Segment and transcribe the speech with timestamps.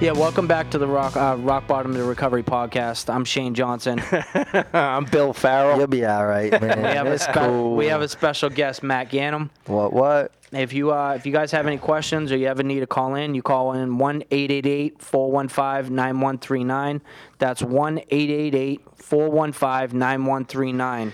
[0.00, 3.12] Yeah, welcome back to the Rock uh, Rock Bottom to Recovery podcast.
[3.12, 4.00] I'm Shane Johnson.
[4.72, 5.76] I'm Bill Farrell.
[5.76, 6.78] You'll be all right, man.
[6.82, 7.76] We have a it's spe- cool.
[7.76, 9.50] we have a special guest, Matt Gannum.
[9.66, 9.92] what?
[9.92, 10.32] What?
[10.52, 13.14] If you uh, if you guys have any questions or you ever need to call
[13.14, 17.02] in, you call in one 415 9139
[17.38, 21.12] That's one 415 9139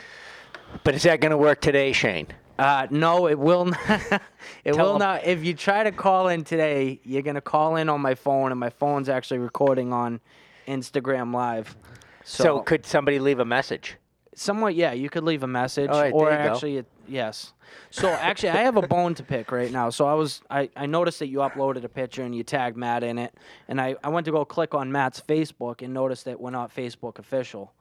[0.84, 2.29] But is that going to work today, Shane?
[2.59, 3.81] Uh, no, it will not.
[4.65, 4.99] it Tell will 'em.
[5.01, 5.25] not.
[5.27, 8.59] If you try to call in today, you're gonna call in on my phone, and
[8.59, 10.21] my phone's actually recording on
[10.67, 11.77] Instagram Live.
[12.25, 13.96] So, So, could somebody leave a message?
[14.39, 16.53] somewhat, yeah, you could leave a message, All right, or there you go.
[16.55, 17.55] actually, it, yes.
[17.91, 19.89] So actually, I have a bone to pick right now.
[19.89, 23.03] So I was, I, I noticed that you uploaded a picture and you tagged Matt
[23.03, 23.35] in it,
[23.67, 26.75] and I, I went to go click on Matt's Facebook and noticed that we're not
[26.75, 27.73] Facebook official.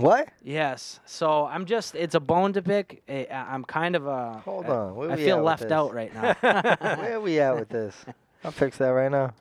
[0.00, 0.28] What?
[0.42, 1.00] Yes.
[1.04, 3.02] So I'm just, it's a bone to pick.
[3.08, 4.38] I, I'm kind of a.
[4.44, 6.34] Hold on, where I we feel left out right now.
[6.40, 7.94] Where are we at with this?
[8.44, 9.34] I'll fix that right now.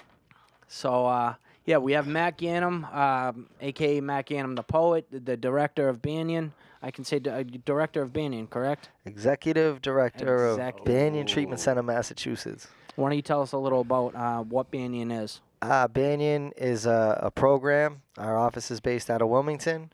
[0.68, 5.38] So uh, yeah, we have Matt Gannum, um, aka Matt Gannum, the poet, the, the
[5.38, 6.52] director of Banyan.
[6.82, 8.90] I can say di- uh, director of Banyan, correct?
[9.06, 10.80] Executive Director Executive.
[10.82, 12.68] of Banyan Treatment Center, Massachusetts.
[12.96, 15.42] Why don't you tell us a little about uh, what Banyan is?
[15.62, 18.02] Uh, Banyan is a, a program.
[18.18, 19.92] Our office is based out of Wilmington.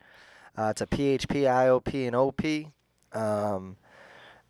[0.56, 2.42] Uh, it's a PHP, IOP, and OP.
[3.12, 3.76] Um,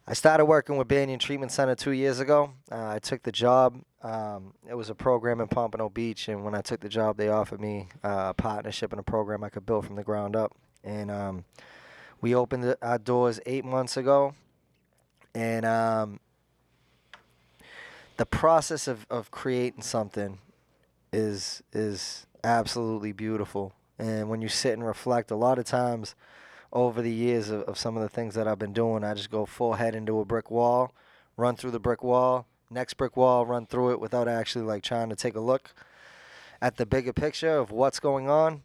[0.06, 2.52] I started working with Banyan Treatment Center two years ago.
[2.70, 3.80] Uh, I took the job.
[4.02, 7.28] Um, it was a program in Pompano Beach, and when I took the job, they
[7.28, 10.54] offered me uh, a partnership in a program I could build from the ground up.
[10.84, 11.44] And um,
[12.20, 14.34] we opened our doors eight months ago,
[15.34, 16.20] and um,
[18.16, 20.38] the process of, of creating something
[21.12, 23.72] is is absolutely beautiful.
[23.98, 26.14] And when you sit and reflect, a lot of times
[26.72, 29.30] over the years of, of some of the things that I've been doing, I just
[29.30, 30.92] go full head into a brick wall,
[31.36, 35.08] run through the brick wall, next brick wall, run through it without actually like trying
[35.08, 35.74] to take a look
[36.60, 38.62] at the bigger picture of what's going on.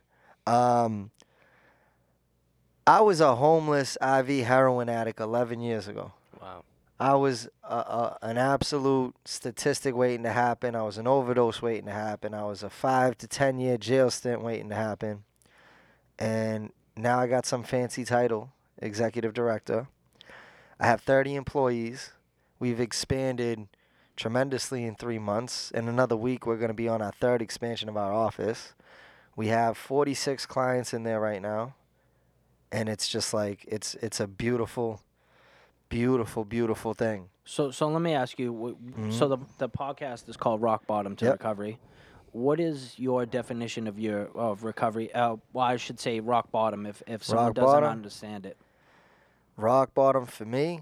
[0.47, 1.11] Um,
[2.85, 6.13] I was a homeless IV heroin addict 11 years ago.
[6.41, 6.63] Wow.
[6.99, 10.75] I was a, a, an absolute statistic waiting to happen.
[10.75, 12.33] I was an overdose waiting to happen.
[12.33, 15.23] I was a five to ten year jail stint waiting to happen.
[16.21, 19.87] And now I got some fancy title, executive director.
[20.79, 22.11] I have 30 employees.
[22.59, 23.67] We've expanded
[24.15, 25.71] tremendously in three months.
[25.71, 28.75] In another week, we're going to be on our third expansion of our office.
[29.35, 31.73] We have 46 clients in there right now.
[32.71, 35.01] And it's just like, it's, it's a beautiful,
[35.89, 37.29] beautiful, beautiful thing.
[37.45, 38.77] So so let me ask you.
[39.09, 39.29] So mm-hmm.
[39.29, 41.33] the the podcast is called Rock Bottom to Yep.
[41.33, 41.79] Recovery.
[42.31, 45.13] What is your definition of your of recovery?
[45.13, 47.89] Uh, well, I should say rock bottom if if someone Rock doesn't bottom?
[47.89, 48.57] understand it.
[49.57, 50.81] rock bottom for me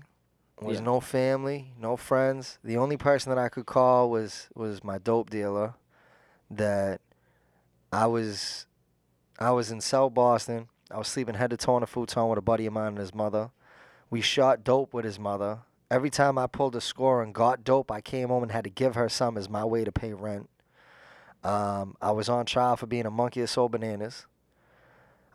[0.62, 0.84] was Yeah.
[0.86, 2.60] no family, no friends.
[2.64, 5.74] The only person that I could call was was my dope dealer.
[6.52, 7.02] That
[7.92, 8.66] I was,
[9.40, 10.68] I was in South Boston.
[10.92, 12.98] I was sleeping head to toe on a futon with a buddy of mine and
[12.98, 13.52] his mother.
[14.10, 15.60] We shot dope with his mother.
[15.92, 18.70] Every time I pulled a score and got dope, I came home and had to
[18.70, 20.50] give her some as my way to pay rent.
[21.44, 24.26] Um, I was on trial for being a monkey that sold bananas.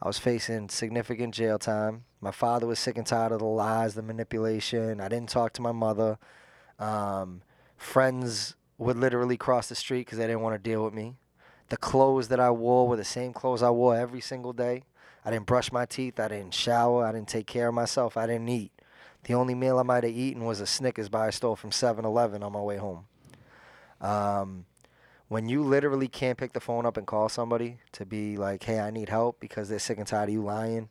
[0.02, 2.04] I was facing significant jail time.
[2.20, 5.00] My father was sick and tired of the lies, the manipulation.
[5.00, 6.18] I didn't talk to my mother.
[6.78, 7.42] Um,
[7.76, 11.14] friends would literally cross the street because they didn't want to deal with me.
[11.68, 14.82] The clothes that I wore were the same clothes I wore every single day.
[15.24, 16.20] I didn't brush my teeth.
[16.20, 17.06] I didn't shower.
[17.06, 18.16] I didn't take care of myself.
[18.16, 18.72] I didn't eat.
[19.22, 22.04] The only meal I might have eaten was a Snickers bar I stole from 7
[22.04, 23.06] Eleven on my way home.
[24.02, 24.66] Um,
[25.28, 28.80] when you literally can't pick the phone up and call somebody to be like, hey,
[28.80, 30.88] I need help because they're sick and tired of you lying,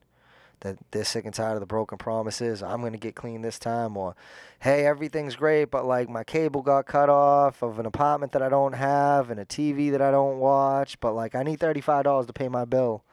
[0.62, 3.60] that they're sick and tired of the broken promises, I'm going to get clean this
[3.60, 4.16] time, or
[4.60, 8.50] hey, everything's great, but like my cable got cut off of an apartment that I
[8.50, 12.34] don't have and a TV that I don't watch, but like I need $35 to
[12.34, 13.04] pay my bill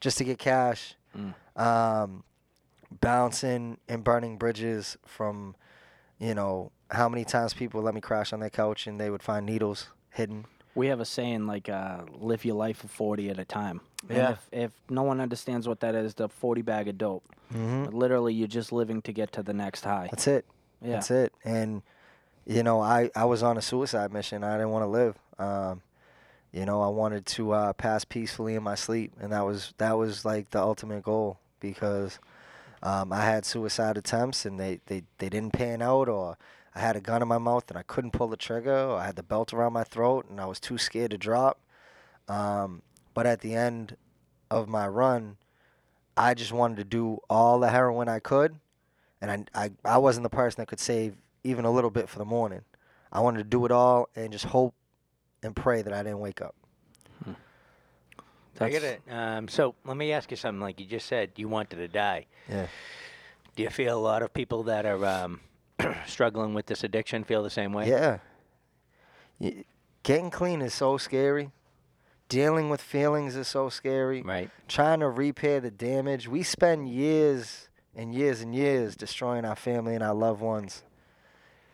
[0.00, 0.94] just to get cash.
[1.56, 2.22] Um,
[3.00, 5.56] bouncing and burning bridges from,
[6.18, 9.22] you know, how many times people let me crash on their couch and they would
[9.22, 10.46] find needles hidden.
[10.74, 14.18] We have a saying like uh, "live your life for forty at a time." And
[14.18, 14.30] Yeah.
[14.32, 17.24] if, if no one understands what that is, the forty bag of dope.
[17.54, 17.96] Mm-hmm.
[17.96, 20.08] Literally, you're just living to get to the next high.
[20.10, 20.44] That's it.
[20.82, 20.92] Yeah.
[20.92, 21.32] That's it.
[21.44, 21.82] And
[22.44, 24.44] you know, I I was on a suicide mission.
[24.44, 25.16] I didn't want to live.
[25.38, 25.80] Um,
[26.52, 29.96] you know, I wanted to uh, pass peacefully in my sleep, and that was that
[29.96, 32.18] was like the ultimate goal because
[32.82, 36.36] um, I had suicide attempts and they, they, they didn't pan out, or
[36.74, 39.06] I had a gun in my mouth and I couldn't pull the trigger, or I
[39.06, 41.60] had the belt around my throat and I was too scared to drop.
[42.28, 42.82] Um,
[43.14, 43.96] but at the end
[44.50, 45.36] of my run,
[46.16, 48.56] I just wanted to do all the heroin I could,
[49.20, 52.18] and I, I, I wasn't the person that could save even a little bit for
[52.18, 52.62] the morning.
[53.12, 54.74] I wanted to do it all and just hope
[55.42, 56.54] and pray that I didn't wake up.
[58.60, 59.02] I get it.
[59.10, 60.60] Um, so let me ask you something.
[60.60, 62.26] Like you just said, you wanted to die.
[62.48, 62.66] Yeah.
[63.54, 65.40] Do you feel a lot of people that are um,
[66.06, 67.88] struggling with this addiction feel the same way?
[67.88, 68.18] Yeah.
[69.38, 69.64] Y-
[70.02, 71.50] Getting clean is so scary.
[72.28, 74.22] Dealing with feelings is so scary.
[74.22, 74.50] Right.
[74.68, 76.28] Trying to repair the damage.
[76.28, 80.82] We spend years and years and years destroying our family and our loved ones.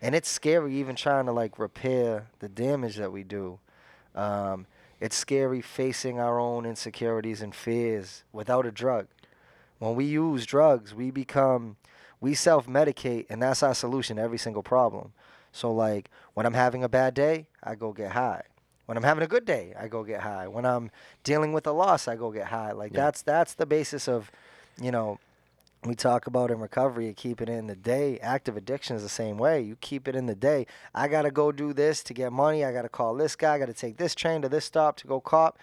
[0.01, 3.59] And it's scary even trying to like repair the damage that we do.
[4.15, 4.67] Um,
[5.03, 9.09] it's scary facing our own insecurities and fears without a drug.
[9.81, 11.77] When we use drugs, we become,
[12.21, 15.13] we self medicate, and that's our solution to every single problem.
[15.51, 18.43] So, like, when I'm having a bad day, I go get high.
[18.87, 20.47] When I'm having a good day, I go get high.
[20.47, 20.93] When I'm
[21.25, 22.71] dealing with a loss, I go get high.
[22.71, 23.01] Like, Yeah.
[23.07, 24.31] that's that's the basis of,
[24.81, 25.19] you know,
[25.85, 28.19] we talk about in recovery and keep it in the day.
[28.21, 29.61] Active addiction is the same way.
[29.61, 30.67] You keep it in the day.
[30.95, 32.65] I gotta go do this to get money.
[32.65, 33.55] I gotta call this guy.
[33.55, 35.59] I gotta take this train to this stop to go cop.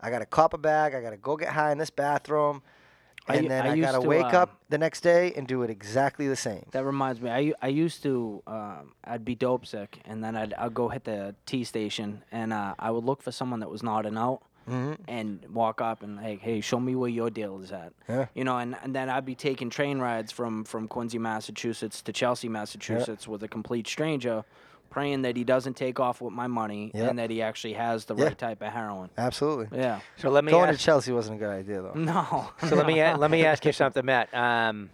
[0.00, 0.94] I gotta cop a bag.
[0.94, 2.62] I gotta go get high in this bathroom,
[3.26, 5.62] and u- then I I, gotta to, wake um, up the next day and do
[5.62, 6.66] it exactly the same.
[6.70, 7.30] That reminds me.
[7.30, 8.42] i, I used to.
[8.46, 12.52] Um, I'd be dope sick, and then I'd I'd go hit the T station, and
[12.52, 16.16] uh, I would look for someone that was nodding out, hmm and walk up and
[16.16, 17.92] like, hey, show me where your deal is at.
[18.08, 18.26] Yeah.
[18.34, 22.12] You know, and, and then I'd be taking train rides from from Quincy, Massachusetts to
[22.12, 24.44] Chelsea, Massachusetts, with a complete stranger,
[24.90, 27.08] praying that he doesn't take off with my money Yeah.
[27.08, 28.24] and that he actually has the Yeah.
[28.24, 29.10] right type of heroin.
[29.18, 29.78] Absolutely.
[29.78, 30.00] Yeah.
[30.16, 31.92] So let me Going to ask, Chelsea wasn't a good idea though.
[32.12, 32.50] No.
[32.68, 34.32] so let me a- let me ask you something, Matt.
[34.34, 34.90] Um,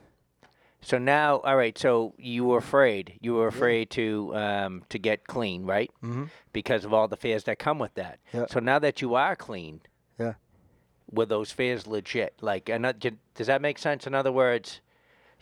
[0.85, 1.77] so now, all right.
[1.79, 3.19] So you were afraid.
[3.21, 5.91] You were afraid to um, to get clean, right?
[6.01, 8.19] hmm Because of all the fears that come with that.
[8.33, 8.47] Yeah.
[8.49, 9.81] So now that you are clean,
[10.19, 10.35] Yeah.
[11.11, 12.35] were those fears legit?
[12.41, 14.07] Like, does that make sense?
[14.07, 14.81] In other words,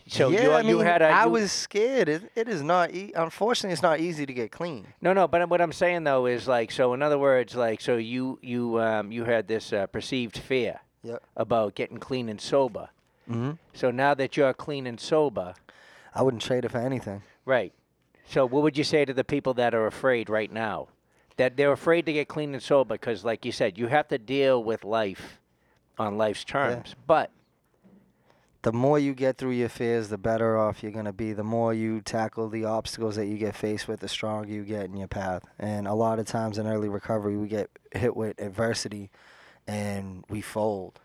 [0.07, 2.09] so yeah, you I you had a I you- was scared.
[2.09, 2.93] It, it is not.
[2.93, 4.87] E- unfortunately, it's not easy to get clean.
[5.01, 7.95] No, no, but what I'm saying though is like, so in other words, like, so
[7.97, 11.21] you you um, you had this uh, perceived fear Yep.
[11.35, 12.89] about getting clean and sober.
[13.29, 13.51] Mm-hmm.
[13.73, 15.53] So now that you're clean and sober,
[16.13, 17.23] I wouldn't trade it for anything.
[17.45, 17.73] right?
[18.25, 20.87] So what would you say to the people that are afraid right now,
[21.37, 24.17] that they're afraid to get clean and sober because, like you said, you have to
[24.17, 25.39] deal with life
[25.97, 26.95] on life's terms.
[27.05, 27.31] But
[28.61, 31.33] the more you get through your fears, the better off you're going to be.
[31.33, 34.85] The more you tackle the obstacles that you get faced with, the stronger you get
[34.85, 35.43] in your path.
[35.59, 39.09] And a lot of times in early recovery, we get hit with adversity
[39.67, 40.99] and we fold.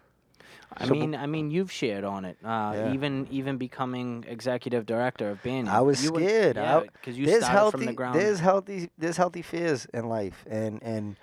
[0.77, 2.37] I So mean, I mean, you've shared on it.
[2.45, 2.93] Uh, Yeah.
[2.93, 5.69] Even even becoming executive director of Banyan.
[5.69, 6.57] I was were- scared.
[6.57, 8.15] Yeah, because you there's started healthy, from the ground.
[8.19, 11.17] there's healthy, there's healthy fears in life, and and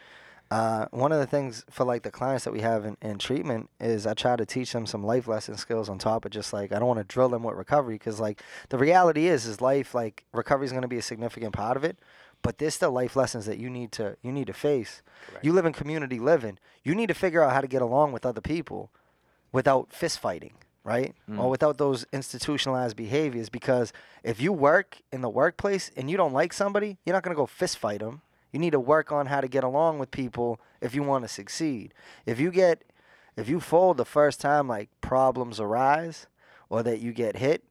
[0.52, 3.70] uh, one of the things for like the clients that we have in, in treatment
[3.80, 6.72] is I try to teach them some life lesson skills on top of just like
[6.72, 9.96] I don't want to drill them with recovery because like the reality is is life
[9.96, 11.98] like recovery is going to be a significant part of it,
[12.42, 15.02] but there's still life lessons that you need to you need to face.
[15.30, 15.46] Correct.
[15.46, 16.58] You live in community living.
[16.84, 18.92] You need to figure out how to get along with other people
[19.56, 20.54] without fist fighting,
[20.84, 21.16] right?
[21.30, 21.50] Or Mm.
[21.50, 23.50] without those institutionalized behaviors.
[23.50, 23.94] Because
[24.24, 27.42] if you work in the workplace and you don't like somebody, you're not going to
[27.44, 28.22] go fist fight them.
[28.52, 31.28] You need to work on how to get along with people if you want to
[31.28, 31.94] succeed.
[32.26, 32.84] If you get,
[33.36, 36.28] if you fold the first time, like problems arise
[36.70, 37.64] or that you get hit,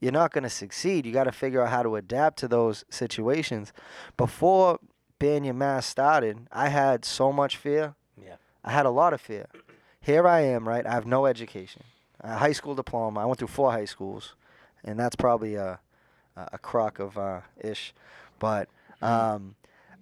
[0.00, 1.06] you're not going to succeed.
[1.06, 3.72] You got to figure out how to adapt to those situations.
[4.16, 4.78] Before
[5.18, 7.94] being Banyan Mass started, I had so much fear.
[8.16, 8.36] Yeah.
[8.64, 9.46] I had a lot of fear.
[10.08, 10.86] Here I am, right?
[10.86, 11.82] I have no education.
[12.22, 13.20] A high school diploma.
[13.20, 14.36] I went through four high schools,
[14.82, 15.80] and that's probably a
[16.34, 17.92] a crock of uh, ish.
[18.38, 18.70] But
[19.02, 19.56] um,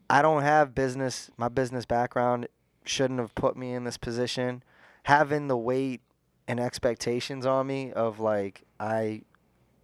[0.09, 1.33] I don't have business.
[1.37, 2.47] My business background
[2.85, 4.63] shouldn't have put me in this position.
[5.03, 6.03] Having the weight
[6.47, 9.23] and expectations on me of like I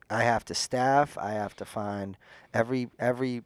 [0.08, 1.18] I have to staff.
[1.18, 2.16] I have to find
[2.54, 3.42] every every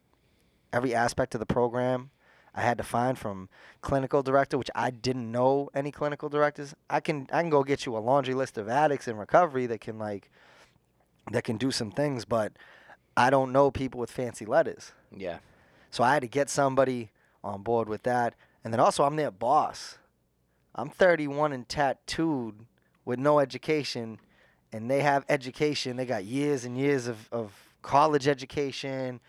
[0.71, 2.11] every aspect of the program.
[2.57, 3.49] I had to find from
[3.81, 6.73] clinical director, which I didn't know any clinical directors.
[6.89, 9.79] I can I can go get you a laundry list of addicts in recovery that
[9.79, 10.31] can like
[11.31, 12.53] that can do some things, but
[13.15, 14.91] I don't know people with fancy letters.
[15.15, 15.37] Yeah.
[15.91, 17.11] So I had to get somebody
[17.43, 18.33] on board with that.
[18.63, 19.99] And then also I'm their boss.
[20.73, 22.65] I'm 31 and tattooed
[23.05, 24.19] with no education
[24.73, 25.95] and they have education.
[25.95, 29.19] They got years and years of, of college education,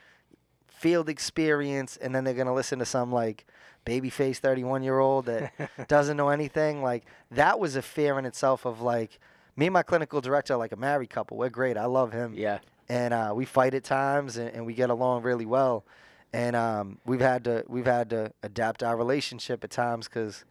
[0.78, 3.46] field experience, and then they're gonna listen to some like
[3.86, 5.52] babyface 31 year old that
[5.88, 6.82] doesn't know anything.
[6.82, 9.18] Like that was a fear in itself of like
[9.56, 11.36] me and my clinical director are like a married couple.
[11.36, 11.76] We're great.
[11.76, 12.58] I love him Yeah.
[12.88, 15.84] and uh, we fight at times and, and we get along really well
[16.32, 20.44] and um, we've had to we've had to adapt our relationship at times because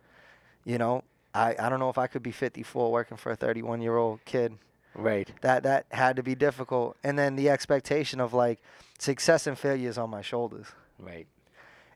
[0.66, 1.04] you know
[1.36, 4.26] I, I don't know if I could be 54 working for a 31 year old
[4.26, 4.58] kid
[4.96, 5.32] Right.
[5.42, 8.60] that that had to be difficult and then the expectation of like
[9.00, 10.68] success and failure is on my shoulders
[11.00, 11.28] Right.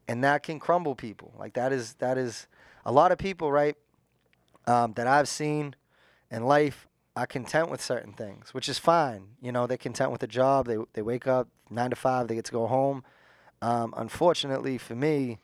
[0.08, 2.48] and that can crumble people like that is that is
[2.84, 3.78] a lot of people, right,
[4.66, 5.76] um, that I've seen
[6.32, 9.36] in life are content with certain things, which is fine.
[9.40, 10.66] You know, they're content with a job.
[10.66, 12.28] They they wake up nine to five.
[12.28, 13.04] They get to go home.
[13.62, 15.38] Um, unfortunately for me,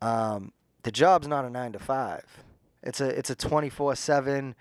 [0.00, 0.52] um,
[0.84, 2.24] the job's not a nine to five.
[2.82, 4.54] It's a it's a twenty four seven.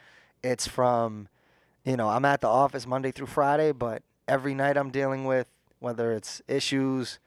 [0.43, 1.29] It's from,
[1.87, 5.47] you know, I'm at the office Monday through Friday, but every night I'm dealing with
[5.79, 7.19] whether it's issues,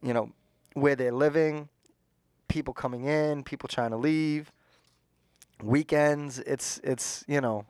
[0.00, 0.30] you know,
[0.74, 1.68] where they're living,
[2.46, 4.52] people coming in, people trying to leave,
[5.60, 6.38] weekends.
[6.38, 7.64] It's it's you know,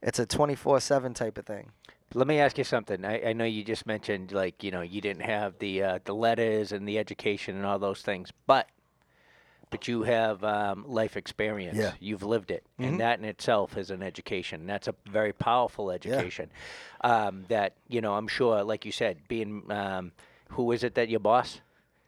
[0.00, 1.72] it's a twenty four seven type of thing.
[2.14, 3.04] Let me ask you something.
[3.04, 6.14] I, I know you just mentioned like you know you didn't have the uh, the
[6.14, 8.68] letters and the education and all those things, but
[9.70, 11.76] but you have um, life experience.
[11.78, 11.92] Yeah.
[12.00, 12.88] You've lived it, Mhm.
[12.88, 14.66] and that in itself is an education.
[14.66, 16.50] That's a very powerful education.
[17.02, 20.12] Um, that you know, I'm sure, like you said, being um,
[20.50, 21.60] who is it that your boss?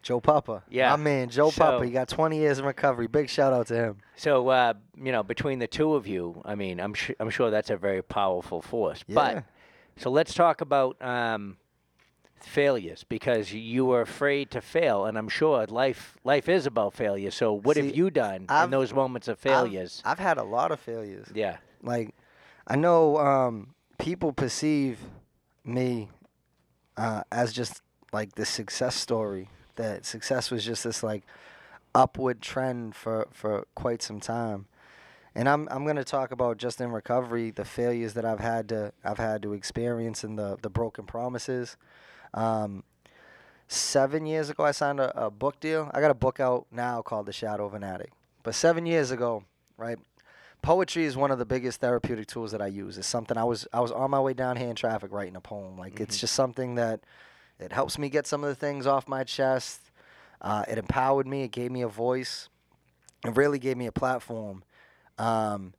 [0.02, 0.64] Joe Papa.
[0.68, 0.90] Yeah.
[0.90, 1.84] My man, Joe So- Papa.
[1.86, 3.06] He got 20 years in recovery.
[3.06, 3.98] Big shout out to him.
[4.16, 7.50] So uh, you know, between the two of you, I mean, I'm su- I'm sure
[7.50, 9.04] that's a very powerful force.
[9.08, 9.44] But
[9.96, 11.56] so let's talk about um,
[12.44, 17.30] failures because you were afraid to fail, and I'm sure life life is about failure.
[17.30, 20.02] So what have you done in I've- those moments of I've- failures?
[20.04, 21.28] I've, had a lot of failures.
[21.34, 22.14] yeah, Like,
[22.66, 24.98] I know um, people perceive
[25.64, 26.08] me
[26.96, 27.80] uh, as just
[28.12, 29.48] like the success story.
[29.76, 31.24] That success was just this like
[31.94, 34.66] upward trend for, for quite some time.
[35.34, 38.92] And I'm I'm gonna talk about just in recovery the failures that I've had to
[39.02, 41.78] I've had to experience and the the broken promises.
[42.34, 42.84] Um,
[43.68, 45.90] seven years ago, I signed a, a book deal.
[45.92, 48.12] I got a book out now called The Shadow of an Addict.
[48.42, 49.44] But seven years ago,
[49.76, 49.98] right?
[50.62, 52.96] Poetry is one of the biggest therapeutic tools that I use.
[52.96, 55.40] It's something I was I was on my way down here in traffic writing a
[55.40, 55.76] poem.
[55.76, 57.00] Like it's just something that
[57.58, 59.80] it helps me get some of the things off my chest.
[60.40, 61.42] Uh, it empowered me.
[61.42, 62.48] It gave me a voice.
[63.24, 64.62] It really gave me a platform.
[65.18, 65.74] Um,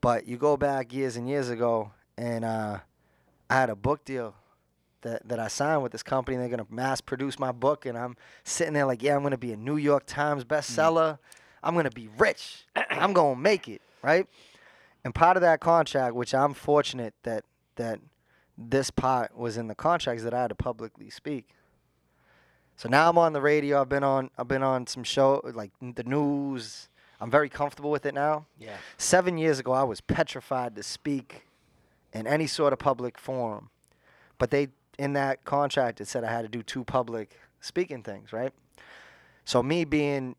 [0.00, 2.78] but you go back years and years ago, and uh,
[3.48, 4.34] I had a book deal
[5.02, 6.36] that, that I signed with this company.
[6.36, 9.52] They're gonna mass produce my book, and I'm sitting there like, yeah, I'm gonna be
[9.52, 11.18] a New York Times bestseller.
[11.62, 12.64] I'm gonna be rich.
[12.90, 14.26] I'm gonna make it, right?
[15.04, 17.44] And part of that contract, which I'm fortunate that
[17.76, 18.00] that
[18.58, 21.50] this part was in the contract, is that I had to publicly speak.
[22.76, 23.80] So now I'm on the radio.
[23.80, 26.88] I've been on I've been on some show like the news.
[27.20, 28.44] I'm very comfortable with it now.
[28.58, 31.46] yeah, Seven years ago, I was petrified to speak
[32.12, 33.70] in any sort of public forum.
[34.38, 38.32] But they, in that contract, it said I had to do two public speaking things,
[38.32, 38.52] right?
[39.44, 40.36] So, me being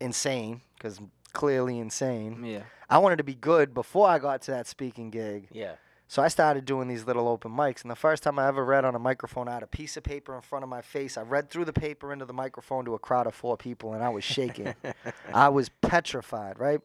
[0.00, 1.00] insane, because
[1.32, 2.62] clearly insane, Yeah.
[2.88, 5.48] I wanted to be good before I got to that speaking gig.
[5.52, 5.74] yeah.
[6.08, 8.84] So I started doing these little open mics, and the first time I ever read
[8.84, 11.16] on a microphone, I had a piece of paper in front of my face.
[11.16, 14.02] I read through the paper into the microphone to a crowd of four people, and
[14.02, 14.74] I was shaking.
[15.32, 16.80] I was petrified, right?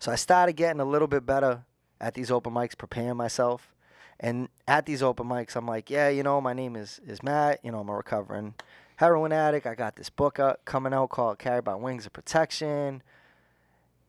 [0.00, 1.62] So I started getting a little bit better
[2.00, 3.72] at these open mics, preparing myself.
[4.20, 7.58] And at these open mics, I'm like, yeah, you know, my name is is Matt.
[7.64, 8.54] You know, I'm a recovering
[8.96, 9.66] heroin addict.
[9.66, 13.02] I got this book out, coming out called Carried by Wings of Protection.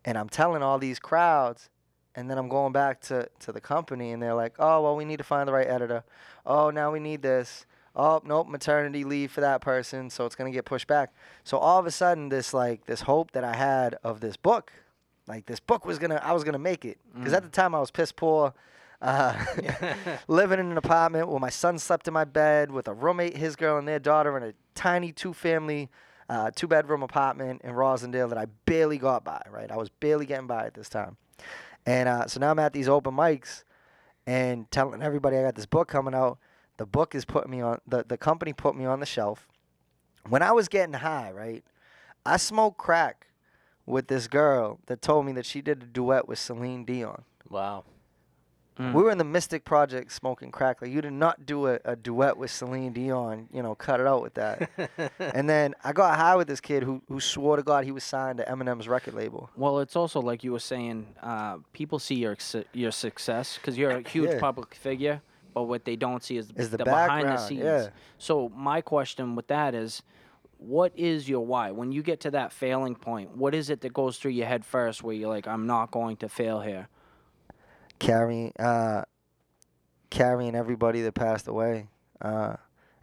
[0.04, 1.70] And I'm telling all these crowds,
[2.14, 5.06] and then I'm going back to, to the company, and they're like, oh, well, we
[5.06, 6.04] need to find the right editor.
[6.46, 7.66] Oh, now we need this.
[7.96, 11.14] Oh, nope, maternity leave for that person, so it's going to get pushed back.
[11.44, 14.74] So all of a sudden, this like this hope that I had of this book,
[15.28, 16.98] like this book was gonna, I was gonna make it.
[17.16, 17.46] Because at mm.
[17.46, 18.54] the time I was piss poor,
[19.02, 19.34] uh,
[20.28, 23.56] living in an apartment where my son slept in my bed with a roommate, his
[23.56, 25.90] girl, and their daughter in a tiny two-family,
[26.30, 29.42] uh, two-bedroom apartment in Roslindale that I barely got by.
[29.50, 31.18] Right, I was barely getting by at this time.
[31.86, 33.64] And uh, so now I'm at these open mics
[34.28, 36.38] and telling everybody I got this book coming out.
[36.78, 39.48] The book is putting me on the, the company put me on the shelf.
[40.30, 41.64] When I was getting high, right,
[42.26, 43.28] I smoked crack
[43.86, 47.24] with this girl that told me that she did a duet with Celine Dion.
[47.50, 47.84] Wow.
[48.80, 48.94] Mm.
[48.94, 50.82] We were in the Mystic Project smoking crack.
[50.82, 53.50] Like you did not do a, a duet with Celine Dion.
[53.54, 54.70] You know, cut it out with that.
[55.20, 58.04] and then I got high with this kid who who swore to God he was
[58.04, 59.50] signed to Eminem's record label.
[59.58, 61.06] Well, it's also like you were saying.
[61.22, 62.38] Uh, people see your
[62.74, 64.40] your success because you're a huge Yeah.
[64.40, 65.22] public figure,
[65.54, 67.64] but what they don't see is, Is the behind the scenes.
[67.64, 67.90] yeah.
[68.18, 70.02] So my question with that is,
[70.58, 71.72] what is your why?
[71.72, 74.64] When you get to that failing point, what is it that goes through your head
[74.64, 76.88] first, where you're like, I'm not going to fail here?
[78.02, 79.04] Carrying uh
[80.10, 81.88] carrying everybody that passed away.
[82.20, 82.56] Uh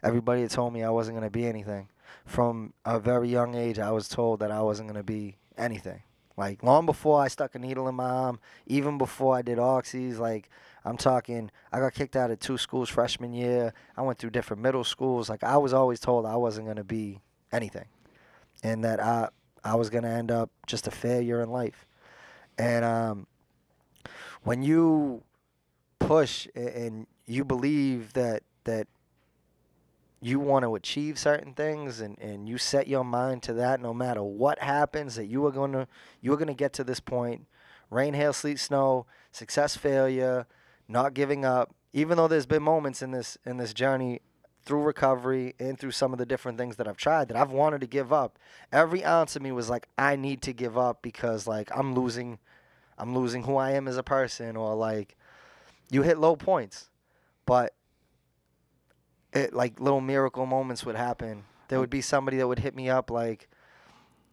[0.03, 1.87] everybody that told me i wasn't to be anything.
[2.25, 6.03] From a very young age i was told that i wasn't to be anything.
[6.35, 10.19] Like long before i stuck a needle in my arm even before i did oxys
[10.19, 10.49] like
[10.83, 13.73] i'm talking i got kicked out of two schools freshman year.
[13.95, 15.29] I went through different middle schools.
[15.29, 17.21] Like i was always told i wasn't to be
[17.53, 17.85] anything.
[18.63, 19.29] And that i
[19.63, 21.85] I was gonna end up just a failure in life.
[22.57, 23.27] And um,
[24.43, 25.23] when you
[25.99, 28.87] push and you believe that that
[30.21, 33.93] you want to achieve certain things and, and you set your mind to that no
[33.93, 35.87] matter what happens that you are going to
[36.21, 37.45] you are going to get to this point.
[37.89, 40.45] Rain hail sleet snow success failure
[40.87, 41.73] not giving up.
[41.93, 44.21] Even though there's been moments in this in this journey
[44.63, 47.81] through recovery and through some of the different things that I've tried that I've wanted
[47.81, 48.37] to give up
[48.73, 52.39] every ounce of me was like I need to give up because like I'm losing
[52.99, 55.17] I'm losing who I am as a person or like
[55.89, 56.89] you hit low points
[57.49, 57.73] but
[59.33, 61.45] it like little miracle moments would happen.
[61.67, 63.47] There would be somebody that would hit me up like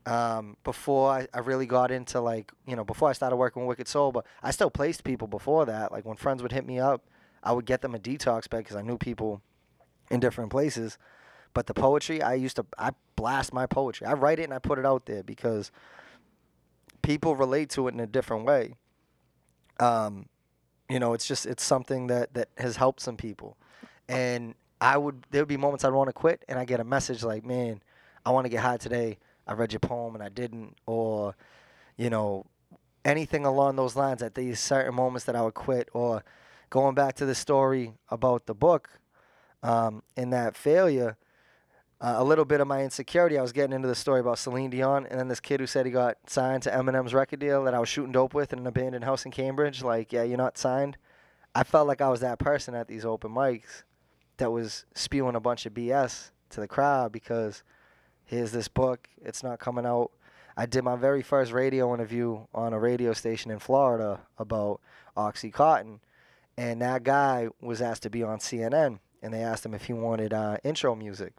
[0.04, 3.78] um, before I, I really got into like you know before I started working with
[3.78, 5.92] Wicked Soul, but I still placed people before that.
[5.92, 7.06] Like when friends would hit me up,
[7.42, 9.40] I would get them a detox bag because I knew people
[10.10, 10.98] in different places.
[11.54, 14.06] But the poetry, I used to I blast my poetry.
[14.06, 15.70] I write it and I put it out there because
[17.06, 18.74] people relate to it in a different way.
[19.78, 20.26] Um,
[20.90, 23.56] you know, it's just it's something that that has helped some people,
[24.08, 26.84] and I would there would be moments I'd want to quit, and I get a
[26.84, 27.80] message like, "Man,
[28.24, 29.18] I want to get high today.
[29.46, 31.36] I read your poem and I didn't," or,
[31.96, 32.46] you know,
[33.04, 34.20] anything along those lines.
[34.20, 36.24] At these certain moments that I would quit, or
[36.70, 38.98] going back to the story about the book,
[39.62, 41.16] um, in that failure.
[41.98, 43.38] Uh, a little bit of my insecurity.
[43.38, 45.86] I was getting into the story about Celine Dion, and then this kid who said
[45.86, 48.66] he got signed to Eminem's record deal that I was shooting dope with in an
[48.66, 49.82] abandoned house in Cambridge.
[49.82, 50.98] Like, yeah, you're not signed.
[51.54, 53.84] I felt like I was that person at these open mics
[54.36, 57.62] that was spewing a bunch of BS to the crowd because
[58.26, 60.10] here's this book, it's not coming out.
[60.54, 64.80] I did my very first radio interview on a radio station in Florida about
[65.16, 66.00] Oxycontin,
[66.56, 69.92] and that guy was asked to be on CNN, and they asked him if he
[69.92, 71.34] wanted uh, intro music,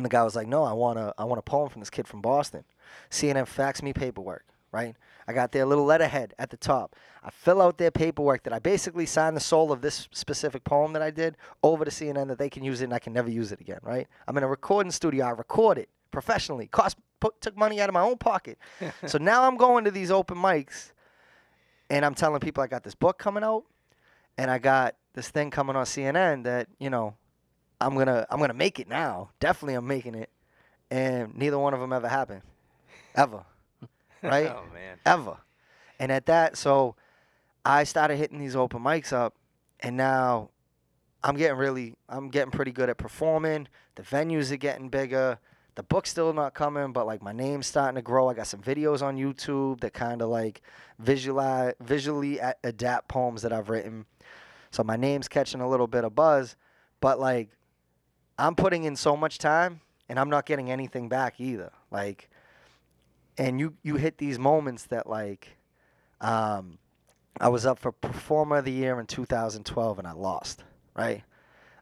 [0.00, 1.90] and the guy was like, "No, I want a I want a poem from this
[1.90, 2.64] kid from Boston."
[3.10, 4.96] CNN faxed me paperwork, right?
[5.28, 6.96] I got their little letterhead at the top.
[7.22, 10.94] I fill out their paperwork that I basically sign the soul of this specific poem
[10.94, 13.30] that I did over to CNN that they can use it and I can never
[13.30, 14.08] use it again, right?
[14.26, 15.26] I'm in a recording studio.
[15.26, 16.66] I record it professionally.
[16.66, 18.58] Cost put, took money out of my own pocket.
[19.06, 20.92] so now I'm going to these open mics
[21.90, 23.64] and I'm telling people I got this book coming out
[24.38, 27.14] and I got this thing coming on CNN that, you know,
[27.80, 29.30] I'm to I'm to make it now.
[29.40, 30.30] Definitely I'm making it.
[30.90, 32.42] And neither one of them ever happened.
[33.14, 33.44] Ever.
[34.22, 34.48] Right?
[34.48, 34.98] Oh man.
[35.06, 35.38] ever.
[35.98, 36.94] And at that, so
[37.64, 39.34] I started hitting these open mics up,
[39.80, 40.50] and now
[41.22, 43.68] I'm getting really, I'm getting pretty good at performing.
[43.94, 45.38] The venues are getting bigger.
[45.74, 48.28] The book's still not coming, but like my name's starting to grow.
[48.28, 50.62] I got some videos on YouTube that kind of like
[50.98, 54.04] visualize, visually adapt poems that I've written.
[54.70, 56.56] So my name's catching a little bit of buzz,
[57.00, 57.50] but like
[58.40, 61.72] I'm putting in so much time, and I'm not getting anything back either.
[61.90, 62.30] Like
[63.38, 65.56] and you you hit these moments that like
[66.20, 66.78] um
[67.40, 71.22] I was up for performer of the year in 2012 and I lost right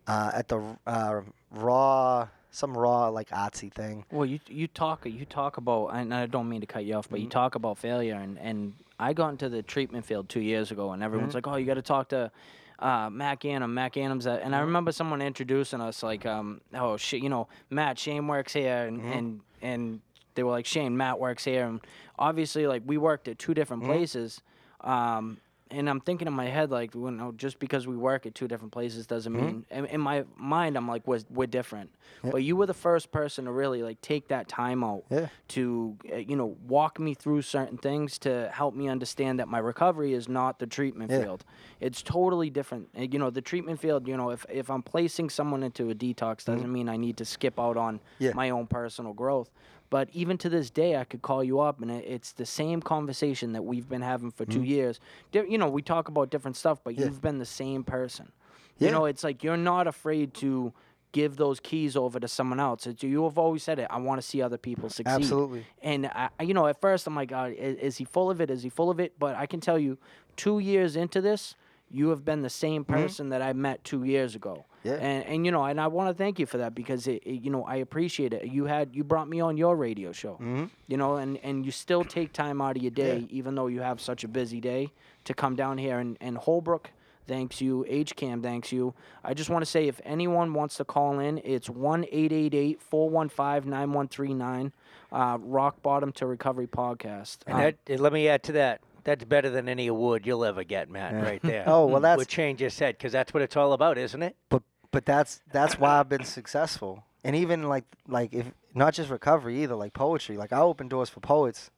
[0.06, 5.24] uh, at the uh, raw some raw like artsy thing Well, you you talk you
[5.24, 8.14] talk about, and I don't mean to cut you off, but you talk about failure,
[8.14, 11.56] and and I got into the treatment field two years ago, and everyone's like, oh,
[11.56, 12.30] you got to talk to.
[12.78, 16.96] Uh, Matt Gannum, Matt Gannum's, a, and I remember someone introducing us like, um, oh
[16.96, 20.00] shit, you know, Matt Shane works here, and and and
[20.36, 21.80] they were like, Shane, Matt works here, and
[22.18, 24.40] obviously like we worked at two different places,
[24.82, 25.38] um,
[25.70, 28.48] and I'm thinking in my head like, well, no, just because we work at two
[28.48, 29.66] different places doesn't mean.
[29.70, 31.90] In, in my mind, I'm like, we're we're different.
[32.22, 35.28] But you were the first person to really like take that time out Yeah.
[35.48, 39.58] to uh, you know walk me through certain things to help me understand that my
[39.58, 41.22] recovery is not the treatment Yeah.
[41.22, 41.44] field.
[41.80, 42.88] It's totally different.
[42.96, 44.08] Uh, You know, the treatment field.
[44.08, 47.24] You know, if if I'm placing someone into a detox, doesn't mean I need to
[47.24, 48.36] skip out on Mm-hmm.
[48.36, 49.50] My own personal growth.
[49.90, 52.82] But even to this day, I could call you up, and it, it's the same
[52.82, 55.00] conversation that we've been having for two years.
[55.32, 57.00] Di- you know, we talk about different stuff, but Mm-hmm.
[57.02, 57.06] Yeah.
[57.08, 58.32] you've been the same person.
[58.78, 58.88] Yeah.
[58.88, 60.72] You know, it's like you're not afraid to
[61.12, 62.86] give those keys over to someone else.
[62.86, 63.86] It's, you have always said it.
[63.88, 65.14] I want to see other people succeed.
[65.14, 65.64] Absolutely.
[65.82, 68.50] And I, you know, at first I'm like, God, is, is he full of it?
[68.50, 69.14] Is he full of it?
[69.18, 69.96] But I can tell you,
[70.36, 71.54] two years into this,
[71.90, 74.66] you have been the same person that I met two years ago.
[74.84, 74.94] Yeah.
[74.94, 77.42] And and you know, and I want to thank you for that because it, it-
[77.42, 78.46] you know I appreciate it.
[78.46, 80.34] You had you brought me on your radio show.
[80.34, 80.64] Mm-hmm.
[80.86, 83.80] You know, and and you still take time out of your day, even though you
[83.80, 84.92] have such a busy day,
[85.24, 86.90] to come down here and and Holbrook.
[87.26, 87.84] Thanks you.
[87.90, 88.94] HCAM thanks you.
[89.22, 93.68] I just want to say if anyone wants to call in, it's 1 888 415
[93.70, 94.72] 9139.
[95.12, 97.38] Uh, Rock Bottom to Recovery Podcast.
[97.46, 98.80] And Um, that, uh, let me add to that.
[99.08, 101.14] That's better than any award you'll ever get, Matt.
[101.14, 101.64] Right there.
[101.66, 104.36] Oh, well, that's- what change your said because that's what it's all about, isn't it?
[104.50, 107.04] but but that's that's why I've been successful.
[107.24, 110.36] And even like like if not just recovery either, like poetry.
[110.36, 111.70] Like I opened doors for poets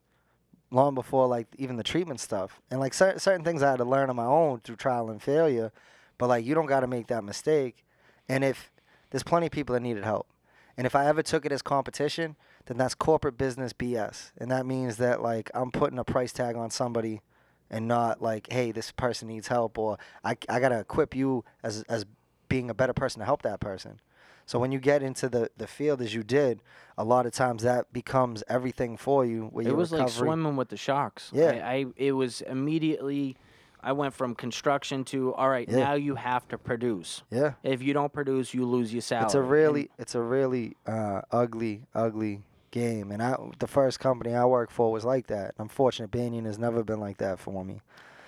[0.71, 2.61] long before like even the treatment stuff.
[2.69, 5.21] And like certain certain things I had to learn on my own through trial and
[5.21, 5.71] failure.
[6.17, 7.83] But like you don't got to make that mistake.
[8.29, 8.71] And if
[9.09, 10.27] there's plenty of people that needed help.
[10.81, 14.31] And if I ever took it as competition, then that's corporate business BS.
[14.39, 17.21] And that means that like I'm putting a price tag on somebody
[17.69, 21.45] and not like, hey, this person needs help or I, I got to equip you
[21.61, 22.07] as as
[22.49, 23.99] being a better person to help that person.
[24.47, 26.63] So when you get into the, the field as you did,
[26.97, 29.49] a lot of times that becomes everything for you.
[29.51, 31.29] Where It was like swimming with the sharks.
[31.31, 31.61] Yeah.
[31.63, 33.37] I, I it was immediately.
[33.83, 35.67] I went from construction to all right.
[35.69, 35.79] Yeah.
[35.79, 37.23] Now you have to produce.
[37.31, 39.25] Yeah, If you don't produce, you lose your salary.
[39.25, 43.11] it's a And- really it's a really uh, ugly ugly game.
[43.11, 45.55] And I the first company I worked for was like that.
[45.59, 47.81] I'm fortunate Banyan has never been like that for me.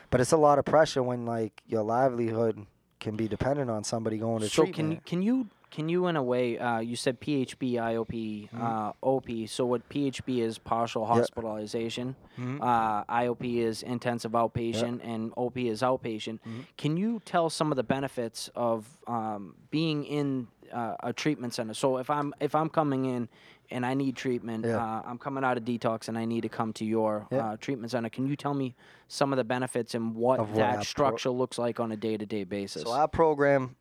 [0.09, 2.65] But it's a lot of pressure when like your livelihood
[2.99, 5.05] can be dependent on somebody going to so treatment.
[5.05, 8.13] can you can you can you in a way uh, you said PHP IOP
[8.49, 8.61] Mm-hmm.
[8.61, 12.15] uh, OP so what PHP is partial hospitalization.
[12.39, 12.59] Mhm.
[12.61, 16.37] uh, IOP is intensive outpatient and OP is outpatient.
[16.39, 16.61] Mm-hmm.
[16.77, 21.73] can you tell some of the benefits of um, being in uh, a treatment center?
[21.73, 23.27] So if I'm if I'm coming in
[23.71, 26.73] and I need treatment uh, I'm coming out of detox and I need to come
[26.73, 28.67] to your uh, treatment center can you tell me
[29.07, 31.97] some of the benefits and what what that our pro- structure looks like on a
[31.97, 32.83] day-to-day basis?
[32.83, 33.75] So our program,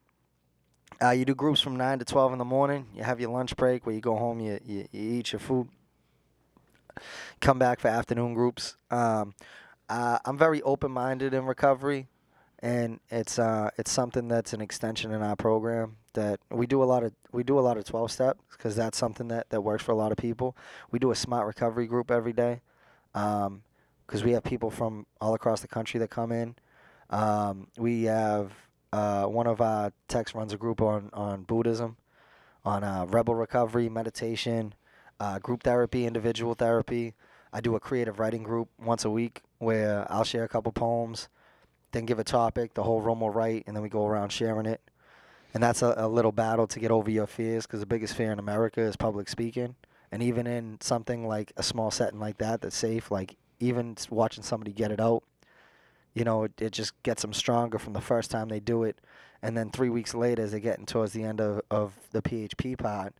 [1.00, 2.86] uh, you do groups from nine to twelve in the morning.
[2.94, 5.68] You have your lunch break where you go home, you you, you eat your food.
[7.40, 8.76] Come back for afternoon groups.
[8.90, 9.34] Um,
[9.88, 12.08] uh, I'm very open-minded in recovery,
[12.60, 16.84] and it's uh, it's something that's an extension in our program that we do a
[16.84, 19.82] lot of we do a lot of 12 step because that's something that, that works
[19.82, 20.56] for a lot of people.
[20.90, 22.60] We do a smart recovery group every day
[23.12, 26.54] because we have people from all across the country that come in.
[27.10, 28.52] Um, we have
[28.92, 31.96] uh, one of our techs runs a group on, on Buddhism,
[32.64, 34.74] on uh, rebel recovery, meditation,
[35.18, 37.14] uh, group therapy, individual therapy.
[37.52, 41.28] I do a creative writing group once a week where I'll share a couple poems,
[41.92, 44.66] then give a topic, the whole room will write, and then we go around sharing
[44.66, 44.80] it.
[45.54, 48.32] And that's a, a little battle to get over your fears because the biggest fear
[48.32, 49.74] in America is public speaking.
[50.10, 54.42] And even in something like a small setting like that that's safe, like even watching
[54.42, 55.22] somebody get it out,
[56.14, 58.98] you know, it, it just gets them stronger from the first time they do it.
[59.42, 62.78] And then three weeks later, as they're getting towards the end of, of the PHP
[62.78, 63.14] part,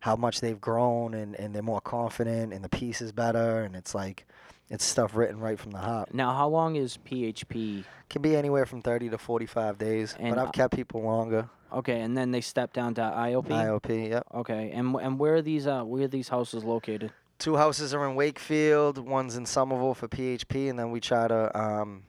[0.00, 3.62] how much they've grown and, and they're more confident and the piece is better.
[3.62, 4.26] And it's like,
[4.70, 6.14] it's stuff written right from the heart.
[6.14, 7.84] Now, how long is PHP?
[8.08, 11.48] Can be anywhere from 30 to 45 days, And, but uh, I've kept people longer.
[11.72, 13.48] Okay, and then they step down to IOP.
[13.48, 14.24] IOP, yep.
[14.32, 17.12] Okay, and and where are these uh where are these houses located?
[17.40, 21.60] Two houses are in Wakefield, one's in Somerville for PHP, and then we try to,
[21.60, 22.04] um,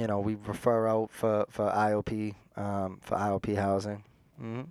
[0.00, 4.02] you know, we refer out for, for IOP, um, for IOP housing.
[4.38, 4.62] hmm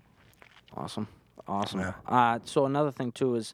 [0.76, 1.08] Awesome,
[1.48, 1.80] awesome.
[1.82, 1.94] Yeah.
[2.08, 3.54] Uh, so another thing too is,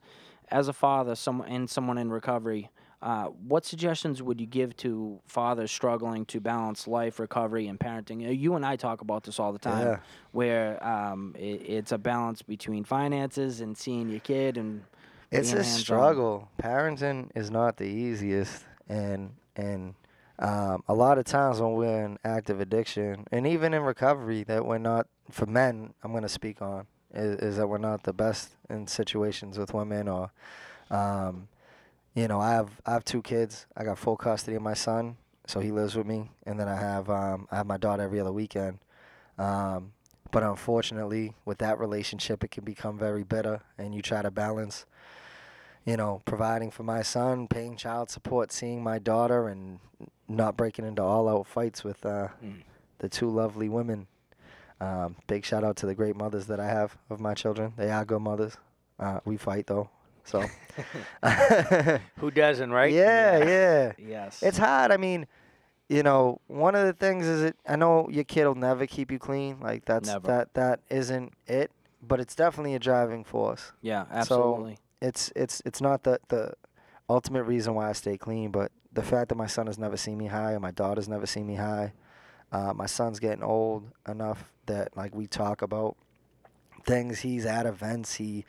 [0.52, 2.70] as a father, some and someone in recovery,
[3.02, 8.26] uh, what suggestions would you give to fathers struggling to balance life, recovery, and parenting?
[8.28, 9.98] Uh, You and I talk about this all the time, Yeah.
[10.32, 14.84] where um, it, it's a balance between finances and seeing your kid and.
[15.32, 16.48] It's a struggle.
[16.62, 19.96] Parenting is not the easiest, and and
[20.40, 24.66] um, a lot of times when we're in active addiction, and even in recovery, that
[24.66, 25.94] we're not for men.
[26.04, 29.74] I'm going to speak on is, is that we're not the best in situations with
[29.74, 30.32] women, or
[30.92, 31.48] um,
[32.14, 33.66] you know, I have I have two kids.
[33.76, 35.18] I got full custody of my son,
[35.48, 38.20] so he lives with me, and then I have um, I have my daughter every
[38.20, 38.80] other weekend.
[39.38, 39.94] Um,
[40.32, 44.86] but unfortunately, with that relationship, it can become very bitter, and you try to balance
[45.86, 49.80] you know, providing for my son, paying child support, seeing my daughter, and
[50.28, 52.64] not breaking into all out fights with uh, Mm.
[53.00, 54.08] the two lovely women.
[54.82, 57.74] Um, big shout out to the great mothers that I have of my children.
[57.78, 58.58] They are good mothers.
[59.00, 59.90] Uh, we fight though,
[60.24, 60.44] so.
[62.20, 62.92] Who doesn't, right?
[62.92, 63.92] Yeah, yeah.
[63.98, 64.42] Yes.
[64.44, 64.92] It's hard.
[64.92, 65.28] I mean,
[65.90, 67.56] you know, one of the things is it.
[67.68, 69.60] I know your kid will never keep you clean.
[69.62, 70.28] Like that's Never.
[70.28, 71.72] that that isn't it.
[72.02, 74.78] But it's definitely a driving force yeah, absolutely.
[75.06, 76.54] It's it's it's not the the
[77.10, 80.18] ultimate reason why I stay clean, but the fact that my son has never seen
[80.18, 81.94] me high and my daughter's never seen me high.
[82.52, 85.96] Uh, my son's getting old enough that like we talk about
[86.86, 87.20] things.
[87.20, 88.16] He's at events.
[88.16, 88.46] He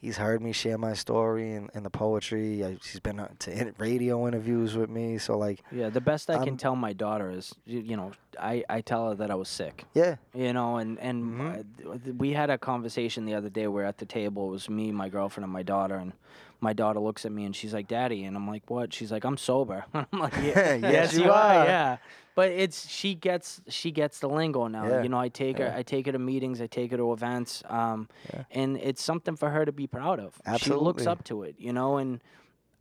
[0.00, 2.64] he's heard me share my story and, and the poetry.
[2.64, 5.18] I, he's been uh, to radio interviews with me.
[5.18, 8.12] So like Yeah, the best I can I'm- tell my daughter is, you, you know,
[8.40, 9.84] I, I tell her that I was sick.
[9.94, 11.60] yeah, You know, and and Mhm.
[11.90, 14.68] uh, th- we had a conversation the other day where at the table it was
[14.70, 16.12] me, my girlfriend, and my daughter, and
[16.60, 19.24] my daughter looks at me and she's like, "Daddy," and I'm like, "What?" She's like,
[19.24, 21.96] "I'm sober." and I'm like, "Yeah, Yes, you are, are." yeah."
[22.38, 24.86] But it's she gets she gets the lingo now.
[24.86, 25.72] Yeah, You know, I take her.
[25.74, 28.44] I take her to meetings, I take her to events, um, Yeah.
[28.52, 30.40] and it's something for her to be proud of.
[30.60, 32.20] She looks up to it, you know, and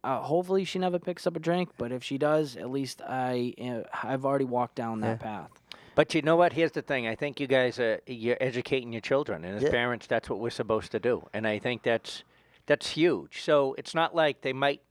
[0.04, 1.70] uh, hopefully she never picks up a drink.
[1.76, 5.50] But if she does, at least I uh, I've already walked down that path.
[5.96, 6.54] But you know what?
[6.54, 7.08] Here's the thing.
[7.08, 9.72] I think you guys are you're educating your children, and as Yeah.
[9.72, 11.16] parents, that's what we're supposed to do.
[11.34, 12.24] And I think that's
[12.68, 13.42] that's huge.
[13.42, 14.82] So it's not like they might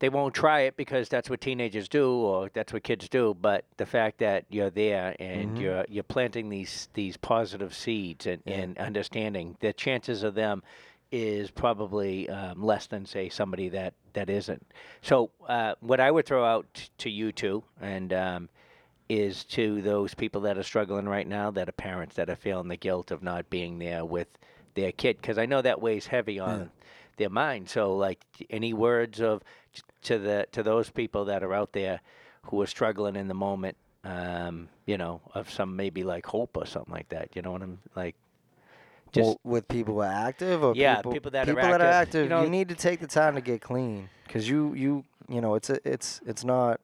[0.00, 3.36] they won't try it because that's what teenagers do or that's what kids do.
[3.40, 5.60] But the fact that you're there and Mhm.
[5.60, 8.54] you're you're planting these these positive seeds and, Yeah.
[8.60, 10.62] and understanding, the chances of them
[11.10, 14.64] is probably um, less than say somebody that that isn't.
[15.02, 18.48] So uh, what I would throw out t- to you two and um,
[19.08, 22.68] is to those people that are struggling right now, that are parents that are feeling
[22.68, 24.28] the guilt of not being there with
[24.74, 26.70] their kid, because I know that weighs heavy on
[27.18, 27.68] their mind.
[27.68, 29.42] So, like, any words of
[30.02, 32.00] to the to those people that are out there
[32.44, 36.66] who are struggling in the moment, um, you know, of some maybe like hope or
[36.66, 37.34] something like that.
[37.34, 38.14] You know what I'm like?
[39.12, 41.80] Just Well, with people who are active or Yeah, people, people that are people that
[41.80, 44.74] are active, active, you know- need to take the time to get clean because you
[44.74, 46.80] you you know it's a, it's it's not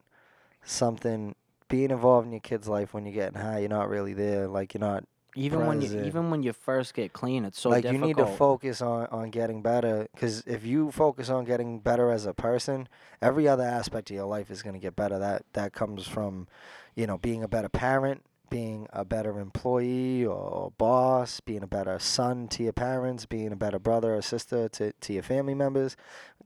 [0.65, 1.35] something
[1.69, 3.61] being involved in your kid's life when you're getting high.
[3.61, 4.47] You're not really there.
[4.49, 5.05] Like you're not
[5.37, 8.01] Even when you even when you first get clean, it's so like difficult.
[8.01, 12.11] you need to focus on on getting better because if you focus on getting better
[12.11, 12.89] as a person
[13.21, 15.19] every other aspect of your life is going to get better.
[15.19, 16.47] That that comes from
[16.95, 21.99] you know being a better parent being a better employee or boss being a better
[21.99, 25.97] son to your parents being a better brother or sister to, to your family members.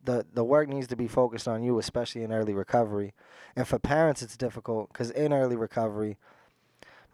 [0.04, 3.12] The the work needs to be focused on you especially in early recovery.
[3.54, 6.16] And for parents it's difficult because in early recovery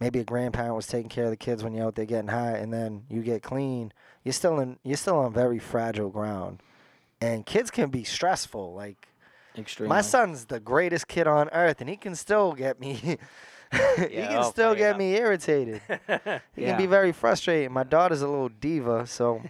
[0.00, 2.52] maybe a grandparent was taking care of the kids when you're out there getting high
[2.56, 3.92] and then you get clean
[4.24, 6.60] you're still in you're still on very fragile ground.
[7.20, 9.08] And kids can be stressful like
[9.56, 9.94] Extremely.
[9.94, 13.18] my son's the greatest kid on earth and he can still get me he
[14.10, 14.98] Yeah, can I'll still get up.
[14.98, 15.80] me irritated.
[16.56, 19.42] He can be very frustrating my daughter's a little diva so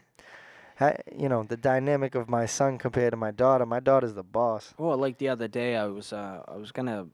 [0.79, 4.23] ha- you know the dynamic of my son compared to my daughter my daughter's the
[4.23, 4.75] boss.
[4.79, 7.07] Well, like the other day, I was uh, I was gonna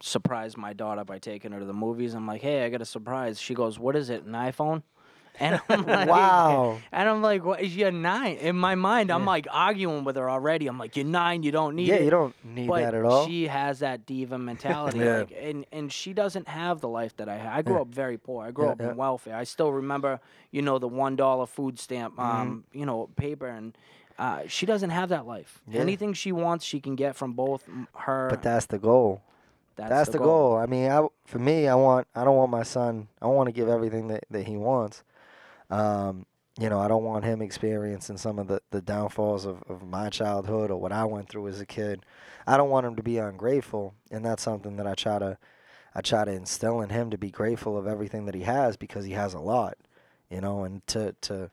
[0.00, 2.14] surprise my daughter by taking her to the movies.
[2.14, 3.40] I'm like, hey, I got a surprise.
[3.40, 4.24] She goes, what is it?
[4.24, 4.82] An iPhone?
[5.38, 7.66] And I'm like, wow And I'm like, what?
[7.68, 8.36] You're nine.
[8.36, 10.66] In my mind, I'm like arguing with her already.
[10.66, 11.42] I'm like, you're nine.
[11.42, 12.04] You don't need yeah it.
[12.04, 15.18] you don't need but that at all she has that diva mentality, Yeah.
[15.18, 17.52] like, and and she doesn't have the life that I had.
[17.52, 17.80] I grew Yeah.
[17.82, 18.46] up very poor.
[18.46, 18.90] I grew Yeah, up yeah.
[18.92, 19.36] in welfare.
[19.36, 20.20] I still remember,
[20.52, 22.22] you know, the one dollar food stamp, Mm-hmm.
[22.40, 23.76] um, you know, paper, and
[24.18, 25.60] uh, she doesn't have that life.
[25.68, 25.80] Yeah.
[25.82, 28.28] Anything she wants, she can get from both her.
[28.30, 29.20] but that's the goal
[29.76, 30.56] that's, That's, the, goal.
[30.56, 33.08] I mean, I, for me, I want I don't want my son.
[33.20, 35.04] I want to give everything that, that he wants.
[35.70, 36.24] Um,
[36.58, 40.08] you know, I don't want him experiencing some of the, the downfalls of, of my
[40.08, 42.06] childhood or what I went through as a kid.
[42.46, 45.36] I don't want him to be ungrateful, and that's something that I try to
[45.94, 49.04] I try to instill in him to be grateful of everything that he has because
[49.04, 49.76] he has a lot.
[50.30, 51.50] You know, and to to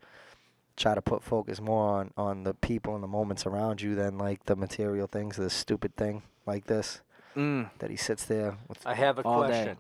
[0.78, 4.18] try to put focus more on on the people and the moments around you than
[4.18, 7.02] like the material things, this stupid thing like this
[7.36, 8.86] Mm, that he sits there with.
[8.86, 9.48] I have a All day.
[9.48, 9.78] question,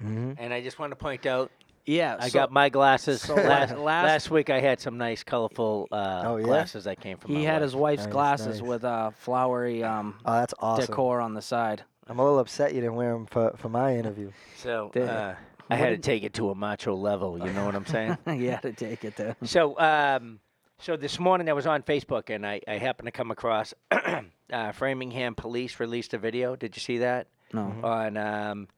[0.00, 1.50] hmm and I just want to point out
[1.86, 3.20] yeah, I so got my glasses.
[3.20, 6.44] so last, last last- week I had some nice, colorful uh, Oh, yeah?
[6.44, 7.32] glasses that came from.
[7.32, 7.62] He my had wife.
[7.62, 8.68] his wife's Nice, glasses nice.
[8.68, 10.86] with uh, flowery um, Oh, that's awesome.
[10.86, 11.82] decor on the side.
[12.06, 14.30] I'm a little upset you didn't wear them for, for my interview.
[14.56, 15.34] So uh,
[15.70, 17.38] I had to take it to a macho level.
[17.38, 18.16] You know what I'm saying?
[18.26, 19.36] you had to take it there.
[19.44, 20.38] so, um,
[20.84, 24.72] so this morning I was on Facebook and I, I happened to come across uh,
[24.72, 26.56] Framingham Police released a video.
[26.56, 27.28] Did you see that?
[27.54, 27.72] No.
[27.82, 28.68] On um,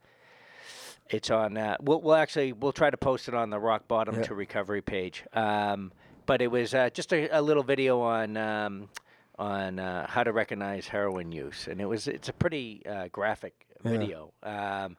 [1.10, 1.56] it's on.
[1.56, 4.22] Uh, we'll, we'll actually we'll try to post it on the Rock Bottom Yeah.
[4.22, 5.24] to Recovery page.
[5.32, 5.90] Um,
[6.26, 8.36] but it was uh, just a, a little video on.
[8.36, 8.88] Um,
[9.38, 13.66] on uh, how to recognize heroin use, and it was it's a pretty uh, graphic
[13.84, 13.90] Yeah.
[13.90, 14.32] video.
[14.42, 14.96] Um,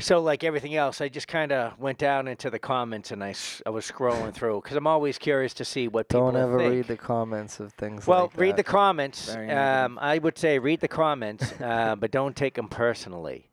[0.00, 3.34] so, like everything else, I just kind of went down into the comments and I,
[3.66, 6.70] I was scrolling through because I'm always curious to see what people Don't ever think.
[6.72, 8.56] read the comments of things well, like read that.
[8.58, 9.34] the comments.
[9.34, 13.50] Um, I would say read the comments, uh, but don't take them personally.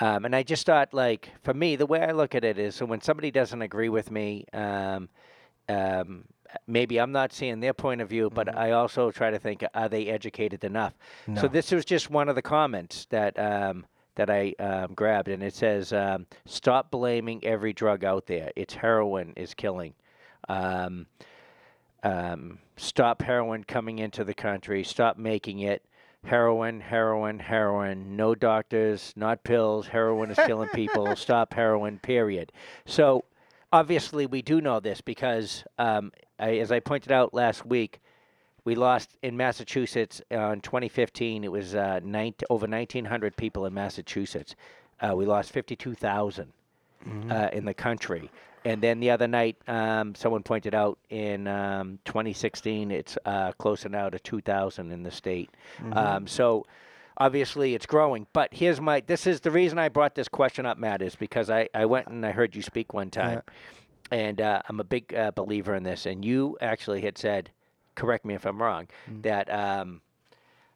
[0.00, 2.76] Um, and I just thought, like, for me, the way I look at it is,
[2.76, 5.08] so when somebody doesn't agree with me, um,
[5.68, 6.24] um,
[6.68, 9.88] maybe I'm not seeing their point of view, but I also try to think, are
[9.88, 10.94] they educated enough?
[11.26, 11.40] No.
[11.40, 13.86] So this was just one of the comments that um,
[14.18, 18.50] that I um, grabbed, and it says, um, "Stop blaming every drug out there.
[18.56, 19.94] It's heroin is killing."
[20.48, 21.06] Um,
[22.02, 24.82] um, stop heroin coming into the country.
[24.84, 25.84] Stop making it.
[26.24, 28.16] Heroin, heroin, heroin.
[28.16, 29.86] No doctors, not pills.
[29.86, 31.14] Heroin is killing people.
[31.16, 32.00] Stop heroin.
[32.00, 32.50] Period.
[32.86, 33.24] So,
[33.72, 38.00] obviously, we do know this because, um, I, as I pointed out last week,
[38.64, 41.44] we lost in Massachusetts uh, in 2015.
[41.44, 44.54] It was uh, 19, over 1,900 people in Massachusetts.
[45.00, 46.52] Uh, we lost 52,000
[47.06, 47.30] Mm-hmm.
[47.30, 48.28] uh, in the country.
[48.64, 53.88] And then the other night, um, someone pointed out in um, 2016, it's uh, closer
[53.88, 55.48] now to 2,000 in the state.
[55.78, 55.96] Mm-hmm.
[55.96, 56.66] Um, so
[57.16, 58.26] obviously it's growing.
[58.32, 61.50] But here's my this is the reason I brought this question up, Matt, is because
[61.50, 63.42] I, I went and I heard you speak one time.
[64.10, 66.04] And uh, I'm a big uh, believer in this.
[66.04, 67.50] And you actually had said,
[67.98, 69.22] correct me if I'm wrong, Mm.
[69.22, 70.00] that um,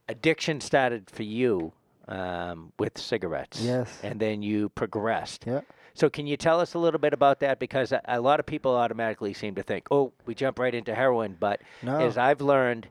[0.09, 1.73] addiction started for you
[2.09, 3.61] um, with cigarettes.
[3.63, 3.99] Yes.
[4.03, 5.45] And then you progressed.
[5.47, 5.61] Yeah.
[5.95, 7.59] So can you tell us a little bit about that?
[7.59, 10.95] Because a, a lot of people automatically seem to think, oh, we jump right into
[10.95, 11.37] heroin.
[11.39, 12.01] But No.
[12.01, 12.89] as I've learned,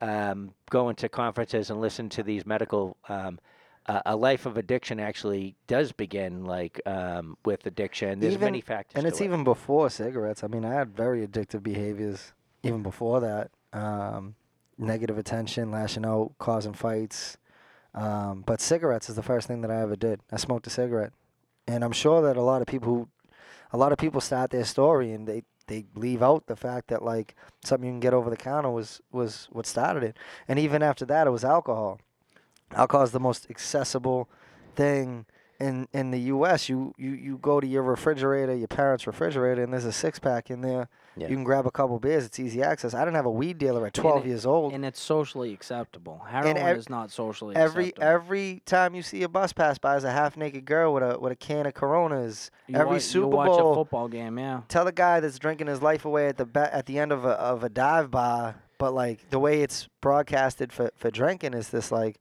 [0.00, 3.38] um, going to conferences and listen to these medical, um,
[3.86, 8.20] uh, a life of addiction actually does begin like um, with addiction.
[8.20, 8.96] There's Even- many factors.
[8.98, 9.24] and it's it.
[9.24, 10.44] even before cigarettes.
[10.44, 13.50] I mean, I had very addictive behaviors even before that.
[13.72, 14.34] Um,
[14.78, 17.36] negative attention, lashing out, causing fights.
[17.94, 20.20] Um, but cigarettes is the first thing that I ever did.
[20.30, 21.12] I smoked a cigarette,
[21.66, 23.08] and I'm sure that a lot of people who,
[23.72, 27.02] a lot of people start their story and they they leave out the fact that
[27.02, 30.16] like something you can get over the counter was was what started it.
[30.48, 32.00] And even after that, it was alcohol.
[32.74, 34.28] Alcohol is the most accessible
[34.74, 35.26] thing
[35.62, 36.68] in in the U.S.
[36.68, 40.50] You you you go to your refrigerator, your parents' refrigerator, and there's a six pack
[40.50, 40.88] in there.
[41.16, 41.28] Yeah.
[41.28, 42.24] You can grab a couple beers.
[42.24, 42.94] It's easy access.
[42.94, 44.72] I didn't have a weed dealer at 12 it- years old.
[44.72, 46.22] and it's socially acceptable.
[46.26, 48.08] Heroin ev- is not socially Every acceptable.
[48.08, 51.18] every time you see a bus pass by is a half naked girl with a
[51.18, 52.50] with a can of Coronas.
[52.66, 54.62] you every watch, Super you watch Bowl, a football game, yeah.
[54.68, 57.24] tell a guy that's drinking his life away at the ba- at the end of
[57.24, 61.68] a of a dive bar, but like the way it's broadcasted for for drinking is
[61.68, 62.16] this like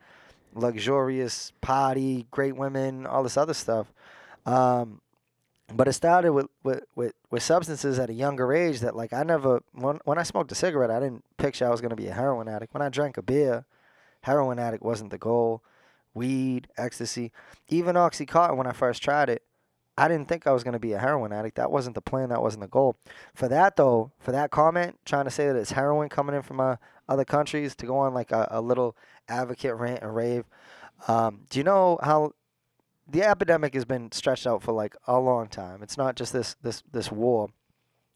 [0.53, 3.93] luxurious party, great women, all this other stuff.
[4.45, 5.01] Um,
[5.73, 9.23] but it started with, with, with, with substances at a younger age that like I
[9.23, 12.13] never when when I smoked a cigarette I didn't picture I was gonna be a
[12.13, 12.73] heroin addict.
[12.73, 13.65] When I drank a beer,
[14.23, 15.63] heroin addict wasn't the goal.
[16.13, 17.31] Weed, ecstasy,
[17.69, 19.43] even oxycontin when I first tried it,
[19.97, 21.55] I didn't think I was gonna be a heroin addict.
[21.55, 22.29] That wasn't the plan.
[22.29, 22.97] That wasn't the goal.
[23.33, 26.59] For that though, for that comment, trying to say that it's heroin coming in from
[26.59, 26.75] uh,
[27.11, 28.95] other countries to go on like a, a little
[29.27, 30.45] advocate rant and rave.
[31.07, 32.33] Um, do you know how
[33.07, 35.83] the epidemic has been stretched out for like a long time?
[35.83, 37.49] It's not just this this this war,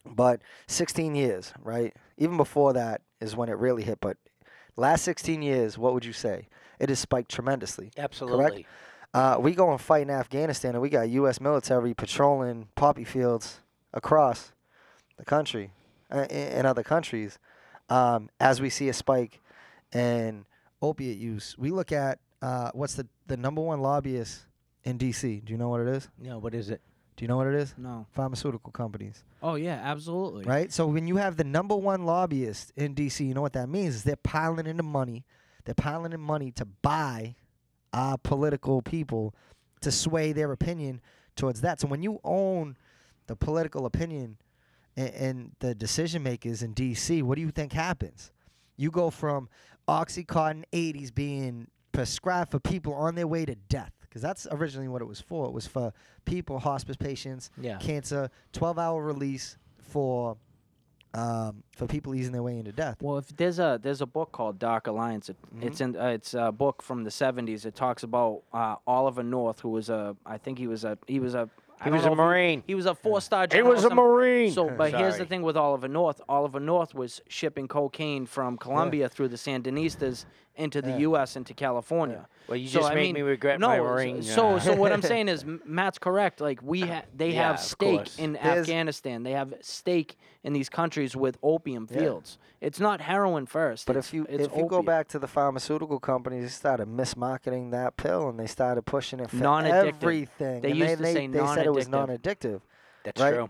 [0.06, 1.94] but 16 years, right?
[2.18, 4.00] Even before that is when it really hit.
[4.00, 4.18] But
[4.78, 6.48] last 16 years, what would you say?
[6.80, 7.92] It has spiked tremendously.
[7.98, 8.66] Absolutely.
[9.14, 11.40] Uh, we go and fight in Afghanistan, and we got U.S.
[11.40, 13.62] military patrolling poppy fields
[13.94, 14.52] across
[15.18, 15.72] the country
[16.12, 17.40] uh, in, in other countries.
[17.90, 19.42] Um, as we see a spike
[19.94, 20.46] in
[20.82, 24.46] opiate use, we look at uh, what's the the number one lobbyist
[24.84, 25.42] in D.C.
[25.46, 26.10] Do you know what it is?
[26.20, 26.82] No, what is it?
[27.16, 27.74] Do you know what it is?
[27.78, 28.06] No.
[28.12, 30.44] Pharmaceutical companies, Oh yeah, absolutely.
[30.44, 30.72] right?
[30.72, 33.96] So when you have the number one lobbyist in D.C., you know what that means
[33.96, 35.24] is they're piling in the money.
[35.64, 37.36] They're piling in money to buy
[37.94, 39.34] our political people
[39.82, 41.00] to sway their opinion
[41.38, 41.80] towards that.
[41.80, 42.76] So when you own
[43.28, 44.38] the political opinion
[44.98, 48.32] and, and the decision makers in D.C., what do you think happens?
[48.78, 49.50] You go from
[49.88, 55.02] OxyContin 80s being prescribed for people on their way to death, because that's originally what
[55.02, 55.46] it was for.
[55.46, 55.94] It was for
[56.26, 57.78] people, hospice patients, Yeah.
[57.78, 60.38] cancer, 12 hour release for
[61.14, 62.98] um, for people easing their way into death.
[63.02, 65.30] Well, if there's a there's a book called Dark Alliance.
[65.30, 65.68] It, Mm-hmm.
[65.68, 67.66] It's in uh, it's a book from the 70s.
[67.66, 71.22] It talks about uh, Oliver North, who was a I think he was a he
[71.22, 71.50] was a
[71.84, 72.64] He don't was a Marine.
[72.66, 73.72] He, was a four star general.
[73.72, 74.52] or was a Marine.
[74.52, 76.22] So, but here's the thing with Oliver North.
[76.28, 80.98] Oliver North was shipping cocaine from Colombia through the Sandinistas into the Yeah.
[81.00, 81.36] U.S.
[81.36, 82.28] into California.
[82.48, 84.24] Well, you So, just I made mean, me regret no, my so- Marine.
[84.24, 86.40] So, uh, so what I'm saying is, Matt's correct.
[86.42, 88.18] Like we, ha- they Yeah, have stake course.
[88.20, 89.24] in There's- Afghanistan.
[89.24, 92.00] They have stake in these countries with opium Yeah.
[92.00, 92.38] fields.
[92.62, 93.86] It's not heroin first.
[93.86, 97.72] But if you it's if you go back to the pharmaceutical companies, they started mismarketing
[97.72, 99.88] that pill and they started pushing it for Non-addictive.
[100.02, 100.62] everything.
[100.62, 102.20] They and used they, to they, say they said it was non-addictive.
[102.52, 102.62] non-addictive.
[103.04, 103.34] That's right?
[103.34, 103.50] true.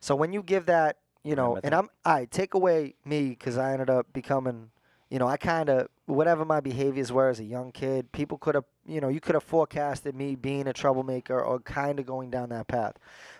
[0.00, 1.74] So when you give that, you know, and that.
[1.74, 4.70] I'm right, take away me because I ended up becoming,
[5.14, 8.56] you know, I kind of whatever my behaviors were as a young kid, people could
[8.56, 12.30] have, you know, you could have forecasted me being a troublemaker or kind of going
[12.30, 12.94] down that path.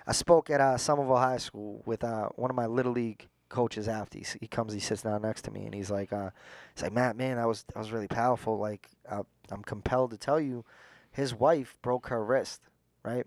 [0.06, 3.88] I spoke at uh, Somerville High School with uh, one of my little league coaches
[3.88, 4.18] after.
[4.18, 6.30] He, he comes he sits down next to me and he's like uh
[6.76, 8.56] he's like Matt man that was that was really powerful.
[8.56, 10.64] Like uh, I'm compelled to tell you
[11.10, 12.60] his wife broke her wrist
[13.02, 13.26] right?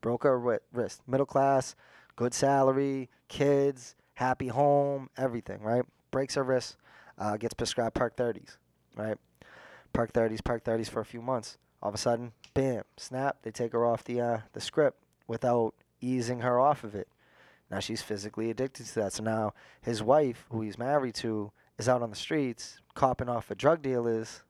[0.00, 1.02] Broke her wrist.
[1.06, 1.76] Middle class
[2.16, 5.84] good salary kids happy home everything right?
[6.10, 6.78] Breaks her wrist
[7.18, 8.56] uh, gets prescribed perk 30s
[8.96, 9.18] right
[9.92, 13.50] perk 30s perk 30s for a few months all of a sudden bam snap they
[13.50, 17.08] take her off the uh, the script without easing her off of it
[17.70, 19.12] now she's physically addicted to that.
[19.12, 23.50] So now his wife, who he's married to, is out on the streets copping off
[23.50, 24.42] of drug dealers,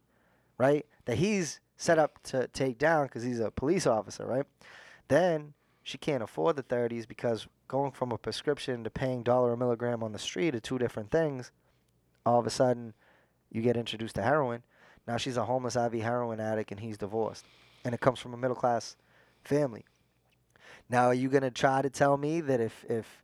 [0.59, 0.87] right?
[1.07, 4.47] That he's set up to take down because he's a police officer, right?
[5.09, 9.57] Then she can't afford the 30s because going from a prescription to paying dollar a
[9.57, 11.53] milligram on the street are two different things.
[12.27, 12.93] All of a sudden,
[13.51, 14.63] you get introduced to heroin.
[15.07, 17.47] Now she's a homeless IV heroin addict and he's divorced.
[17.85, 18.97] And it comes from a middle class
[19.45, 19.85] family.
[20.89, 23.23] Now, are you going to try to tell me that if, if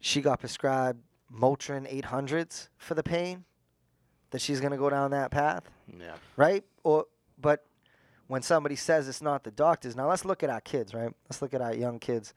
[0.00, 1.00] she got prescribed
[1.32, 3.44] Motrin 800s for the pain,
[4.30, 5.64] that she's going to go down that path?
[5.98, 6.14] Yeah.
[6.36, 6.64] right?
[6.82, 7.06] Or
[7.40, 7.64] but
[8.26, 11.12] when somebody says it's not the doctors, now let's look at our kids, right?
[11.28, 12.34] Let's look at our young kids,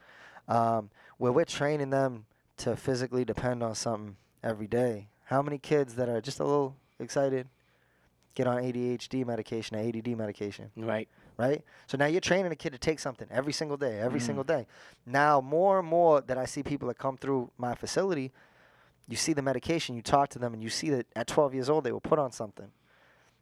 [0.47, 2.25] um, where we're training them
[2.57, 5.07] to physically depend on something every day.
[5.27, 7.47] How many kids that are just a little excited
[8.33, 11.09] get on ADHD medication, or ADD medication, Right.
[11.37, 11.63] right?
[11.87, 14.25] So now you're training a kid to take something every single day, every mm-hmm.
[14.25, 14.67] single day.
[15.05, 18.31] Now more and more that I see people that come through my facility,
[19.09, 21.69] you see the medication, you talk to them, and you see that at 12 years
[21.69, 22.71] old they were put on something.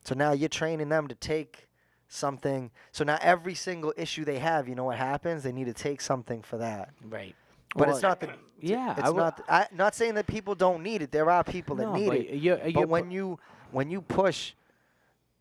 [0.06, 1.68] So now you're training them to take
[2.08, 2.72] something.
[2.92, 5.44] So now every single issue they have, you know what happens?
[5.44, 6.90] They need to take something for that.
[7.08, 7.36] Right.
[7.76, 8.30] But Well, it's not the.
[8.62, 9.42] yeah, It's not.
[9.50, 11.12] I not saying that people don't need it.
[11.12, 12.36] There are people that No, need but it.
[12.36, 13.40] you're- But you're when pu- you
[13.72, 14.54] when you push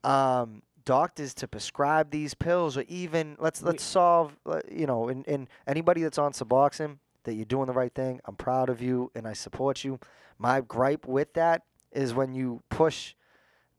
[0.03, 5.27] um, doctors to prescribe these pills, or even let's let's solve, uh, you know, and,
[5.29, 8.21] and anybody that's on Suboxone, that you're doing the right thing.
[8.27, 9.99] I'm proud of you and I support you.
[10.39, 11.63] My gripe with that
[11.93, 13.15] is when you push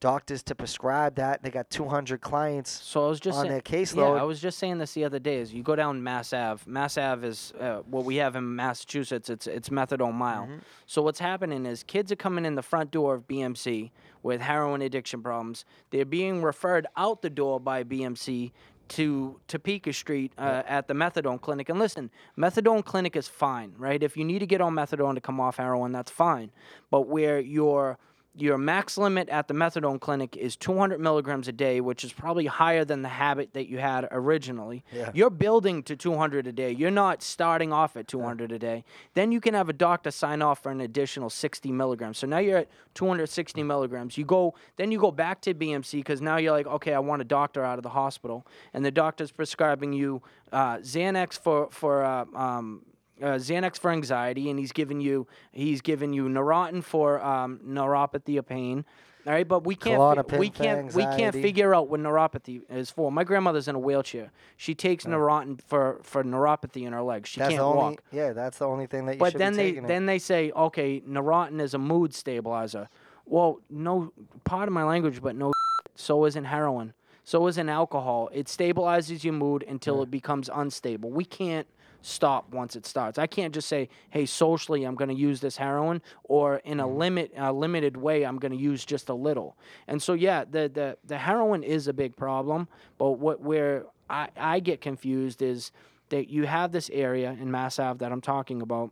[0.05, 1.41] doctors to prescribe that.
[1.41, 4.19] They got 200 clients So I was just on saying, their yeah, caseload.
[4.19, 5.37] I was just saying this the other day.
[5.37, 6.61] Is you go down Mass Ave.
[6.67, 9.31] Mass Ave is uh, what we have in Massachusetts.
[9.31, 10.43] It's it's methadone mile.
[10.43, 10.57] Mm-hmm.
[10.85, 13.89] So what's happening is kids are coming in the front door of BMC
[14.21, 15.65] with heroin addiction problems.
[15.89, 18.51] They're being referred out the door by BMC
[18.89, 21.67] to Topeka Street uh, at the methadone clinic.
[21.67, 24.03] And listen, methadone clinic is fine, right?
[24.03, 26.51] If you need to get on methadone to come off heroin, that's fine.
[26.91, 27.97] But where your
[28.37, 32.45] your max limit at the methadone clinic is 200 milligrams a day, which is probably
[32.45, 34.83] higher than the habit that you had originally.
[34.91, 35.11] Yeah.
[35.13, 36.71] You're building to 200 a day.
[36.71, 38.83] You're not starting off at 200 a day.
[39.13, 42.17] Then you can have a doctor sign off for an additional 60 milligrams.
[42.17, 44.17] So now you're at 260 milligrams.
[44.17, 47.21] You go, then you go back to BMC because now you're like, okay, I want
[47.21, 50.21] a doctor out of the hospital, and the doctor's prescribing you
[50.51, 52.81] uh, Xanax for for uh, um,
[53.21, 58.37] uh, Xanax for anxiety, and he's giving you he's giving you Neurontin for um, neuropathy
[58.37, 58.85] of pain.
[59.27, 62.91] All right, but we can't fi- we can't we can't figure out what neuropathy is
[62.91, 63.11] for.
[63.11, 64.29] My grandmother's in a wheelchair.
[64.55, 67.29] She takes Neurontin for for neuropathy in her legs.
[67.29, 67.77] She that's can't only.
[67.77, 68.03] walk.
[68.11, 69.87] Yeah, that's the only thing that you But should then be they taking it.
[69.87, 72.87] then they say, okay, Neurontin is a mood stabilizer.
[73.25, 74.13] Well, no,
[74.43, 75.51] part of my language, but no.
[75.97, 76.93] So isn't heroin.
[77.23, 78.29] So isn't alcohol.
[78.33, 81.09] It stabilizes your mood until it becomes unstable.
[81.09, 81.65] We can't
[82.05, 83.17] stop once it starts.
[83.17, 86.89] I can't just say, hey, socially, I'm going to use this heroin, or in Mm-hmm.
[86.89, 89.55] a limit, a limited way, I'm going to use just a little.
[89.87, 92.67] And so, yeah, the the the heroin is a big problem.
[92.97, 95.71] But what where I I get confused is
[96.09, 98.91] that you have this area in Mass Ave that I'm talking about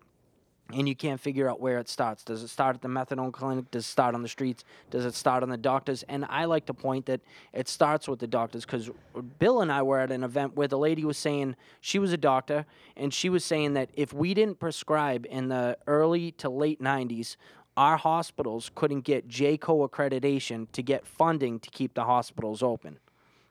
[0.72, 2.24] and you can't figure out where it starts.
[2.24, 3.70] Does it start at the methadone clinic?
[3.70, 4.64] Does it start on the streets?
[4.89, 6.03] Does it start on the doctors?
[6.03, 8.89] And I like to point that it starts with the doctors because
[9.39, 12.18] Bill and I were at an event where the lady was saying she was a
[12.18, 16.82] doctor and she was saying that if we didn't prescribe in the early to late
[16.82, 17.36] 90s,
[17.76, 22.99] our hospitals couldn't get JCO accreditation to get funding to keep the hospitals open.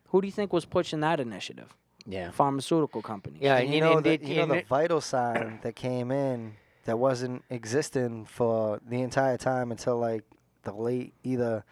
[0.09, 1.75] Who do you think was pushing that initiative?
[2.07, 2.31] Yeah.
[2.31, 3.41] Pharmaceutical companies.
[3.43, 3.57] Yeah.
[3.59, 6.11] And you and- know, and the, it- you know the it- vital sign that came
[6.11, 6.55] in
[6.85, 10.25] that wasn't existing for the entire time until like
[10.63, 11.65] the late either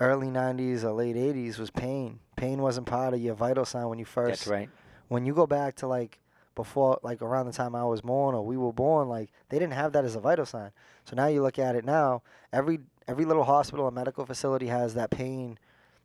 [0.00, 2.20] early 90s or late 80s was pain.
[2.36, 4.40] Pain wasn't part of your vital sign when you first.
[4.40, 4.70] That's right.
[5.08, 6.18] When you go back to like
[6.54, 9.74] before, like around the time I was born or we were born, like they didn't
[9.74, 10.70] have that as a vital sign.
[11.04, 14.94] So now you look at it now, every every little hospital or medical facility has
[14.94, 15.58] that pain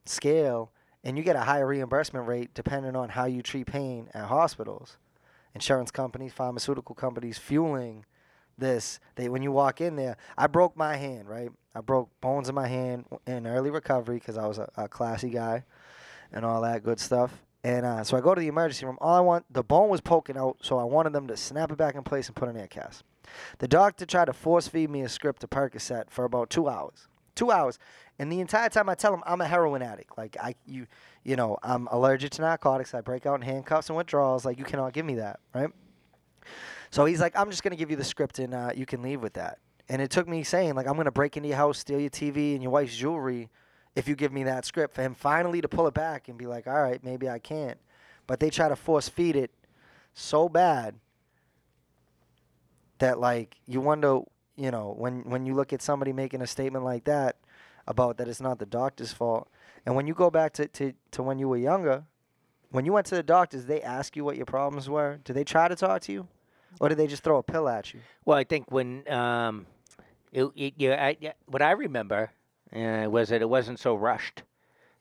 [0.06, 0.72] scale,
[1.04, 4.98] and you get a higher reimbursement rate depending on how you treat pain at hospitals.
[5.54, 8.06] Insurance companies, pharmaceutical companies fueling
[8.62, 9.02] this.
[9.16, 11.50] They when you walk in there, I broke my hand, right?
[11.76, 15.30] I broke bones in my hand in early recovery because I was a, a classy
[15.30, 15.66] guy
[16.32, 17.42] and all that good stuff.
[17.64, 18.98] And uh, so I go to the emergency room.
[19.02, 21.78] All I want, the bone was poking out, so I wanted them to snap it
[21.78, 23.04] back in place and put an air cast.
[23.60, 27.08] The doctor tried to force feed me a script of Percocet for about two hours.
[27.34, 27.80] Two hours,
[28.20, 30.18] and the entire time I tell him I'm a heroin addict.
[30.18, 30.86] Like I, you,
[31.24, 32.94] you know, I'm allergic to narcotics.
[32.94, 34.44] I break out in handcuffs and withdrawals.
[34.44, 35.70] Like you cannot give me that, right?
[36.92, 39.22] So he's like, I'm just gonna give you the script and uh, you can leave
[39.22, 39.58] with that.
[39.90, 42.54] And it took me saying like, I'm gonna break into your house, steal your TV
[42.54, 43.50] and your wife's jewelry,
[43.96, 44.94] if you give me that script.
[44.94, 47.80] For him finally to pull it back and be like, all right, maybe I can't.
[48.28, 49.52] But they try to force feed it
[50.14, 50.96] so bad
[53.00, 54.20] that like you wonder,
[54.56, 57.38] you know, when when you look at somebody making a statement like that,
[57.88, 59.48] about that it's not the doctor's fault.
[59.86, 62.04] And when you go back to, to, to when you were younger,
[62.70, 65.20] when you went to the doctors, they ask you what your problems were.
[65.24, 66.28] Did they try to talk to you,
[66.80, 68.00] or did they just throw a pill at you?
[68.26, 69.66] Well, I think when um,
[70.32, 72.32] it, it, yeah, I, yeah, what I remember
[72.76, 74.44] uh, was that it wasn't so rushed.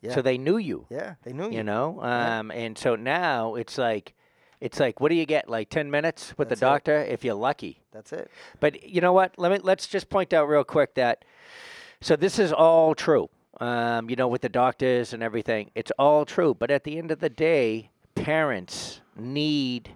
[0.03, 0.15] Yeah.
[0.15, 0.87] So they knew you.
[0.91, 1.59] Yeah, they knew you.
[1.59, 4.15] you know um, and so now it's like
[4.61, 6.71] it's like what do you get like 10 minutes with That's the it.
[6.71, 8.31] doctor if you're lucky That's it.
[8.61, 11.25] but you know what let me let's just point out real quick that
[12.01, 13.29] so this is all true
[13.61, 17.11] um, you know with the doctors and everything it's all true but at the end
[17.11, 19.91] of the day parents need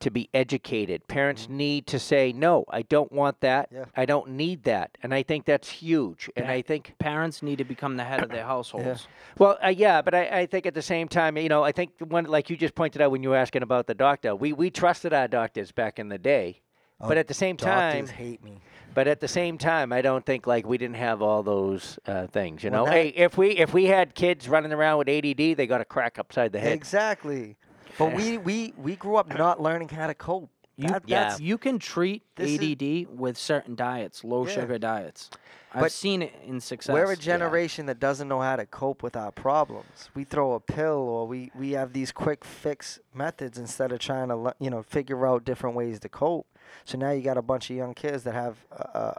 [0.00, 3.84] to be educated parents need to say no i don't want that Yeah.
[3.96, 6.52] i don't need that and i think that's huge and Yeah.
[6.52, 9.08] i think Parents need to become the head of their households.
[9.38, 11.90] well, uh, yeah, but I, I think at the same time, you know, I think
[12.00, 14.70] one like you just pointed out when you were asking about the doctor, we we
[14.70, 16.60] trusted our doctors back in the day,
[17.00, 18.60] but Oh, at the same time, hate me.
[18.94, 22.26] but at the same time, I don't think like we didn't have all those uh,
[22.26, 22.62] things.
[22.64, 25.66] You Well, know, hey, if we if we had kids running around with ADD, they
[25.66, 26.72] got a crack upside the head.
[26.72, 27.56] Exactly.
[27.98, 30.50] But we, we, we grew up not learning how to cope.
[30.76, 31.20] You, That- Yeah.
[31.24, 34.52] that's- you can treat This is- ADD with certain diets, low Yeah.
[34.54, 35.28] sugar diets.
[35.74, 36.94] I've But seen it in success.
[36.94, 40.08] We're a generation that doesn't know how to cope with our problems.
[40.14, 44.28] We throw a pill or we, we have these quick fix methods instead of trying
[44.28, 46.46] to you know figure out different ways to cope.
[46.86, 48.76] So now you got a bunch of young kids that have a,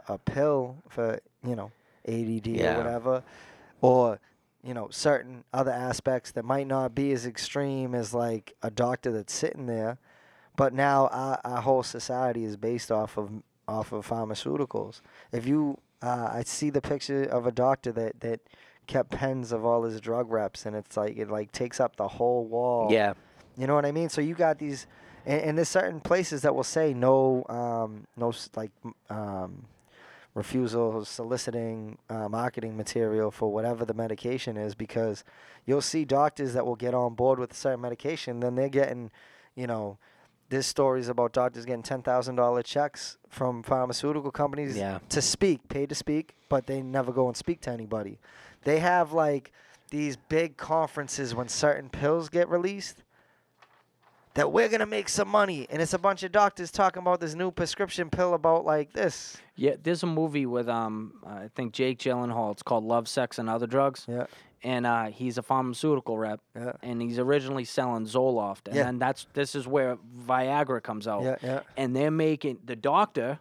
[0.08, 1.70] a, a pill for you know
[2.08, 2.74] ADD Yeah.
[2.74, 3.22] or whatever,
[3.80, 4.18] or
[4.62, 9.10] you know certain other aspects that might not be as extreme as like a doctor
[9.12, 9.98] that's sitting there,
[10.56, 13.30] but now our, our whole society is based off of
[13.66, 15.00] off of pharmaceuticals.
[15.32, 18.40] If you, uh, I see the picture of a doctor that that
[18.86, 22.08] kept pens of all his drug reps, and it's like it like takes up the
[22.08, 22.88] whole wall.
[22.90, 23.14] Yeah,
[23.56, 24.08] You know what I mean?
[24.08, 24.86] So you got these,
[25.24, 28.72] and, and there's certain places that will say no, um, no like
[29.08, 29.66] um,
[30.34, 35.24] refusal soliciting uh, marketing material for whatever the medication is, because
[35.66, 39.10] you'll see doctors that will get on board with a certain medication, then they're getting,
[39.54, 39.98] you know.
[40.48, 44.98] There's stories about doctors getting ten thousand dollar checks from pharmaceutical companies Yeah.
[45.10, 48.18] to speak, paid to speak, but they never go and speak to anybody.
[48.64, 49.52] They have like
[49.90, 53.04] these big conferences when certain pills get released
[54.34, 57.34] that we're gonna make some money, and it's a bunch of doctors talking about this
[57.34, 59.36] new prescription pill about like this.
[59.56, 62.52] Yeah, there's a movie with um I think Jake Gyllenhaal.
[62.52, 64.06] It's called Love, Sex, and Other Drugs.
[64.08, 64.26] Yeah,
[64.62, 68.84] And uh, he's a pharmaceutical rep, yeah, and he's originally selling Zoloft, and Yeah.
[68.84, 71.22] then that's this is where Viagra comes out.
[71.24, 71.60] yeah, yeah.
[71.76, 73.40] and they're making the doctor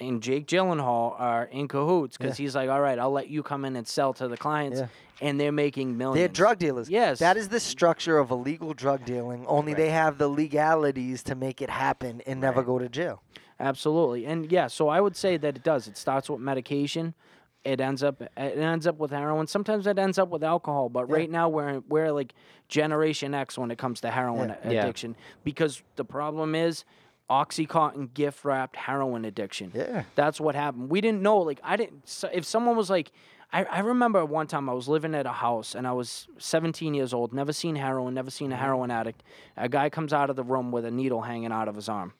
[0.00, 3.64] and Jake Gyllenhaal are in cahoots because he's like, all right, I'll let you come
[3.64, 4.86] in and sell to the clients, Yeah.
[5.20, 6.88] and they're making 1000000s They're drug dealers.
[6.90, 7.18] Yes.
[7.18, 9.46] that is the structure of illegal drug dealing.
[9.46, 13.22] Only they have the legalities to make it happen and never go to jail.
[13.58, 15.86] Absolutely, and yeah, so I would say that it does.
[15.86, 17.14] It starts with medication.
[17.62, 19.46] It ends up it ends up with heroin.
[19.46, 21.14] Sometimes it ends up with alcohol, but Yeah.
[21.16, 22.32] right now we're we're like
[22.68, 24.56] Generation X when it comes to heroin Yeah.
[24.70, 24.82] a- Yeah.
[24.84, 26.86] addiction because the problem is
[27.30, 29.70] OxyContin gift wrapped heroin addiction.
[29.74, 30.02] Yeah.
[30.16, 30.90] That's what happened.
[30.90, 31.38] We didn't know.
[31.38, 32.08] Like I didn't.
[32.08, 33.12] So if someone was like,
[33.52, 36.94] I, I remember one time I was living at a house and I was 17
[36.94, 38.64] years old, never seen heroin, never seen a Mm-hmm.
[38.64, 39.22] heroin addict.
[39.56, 42.12] A guy comes out of the room with a needle hanging out of his arm,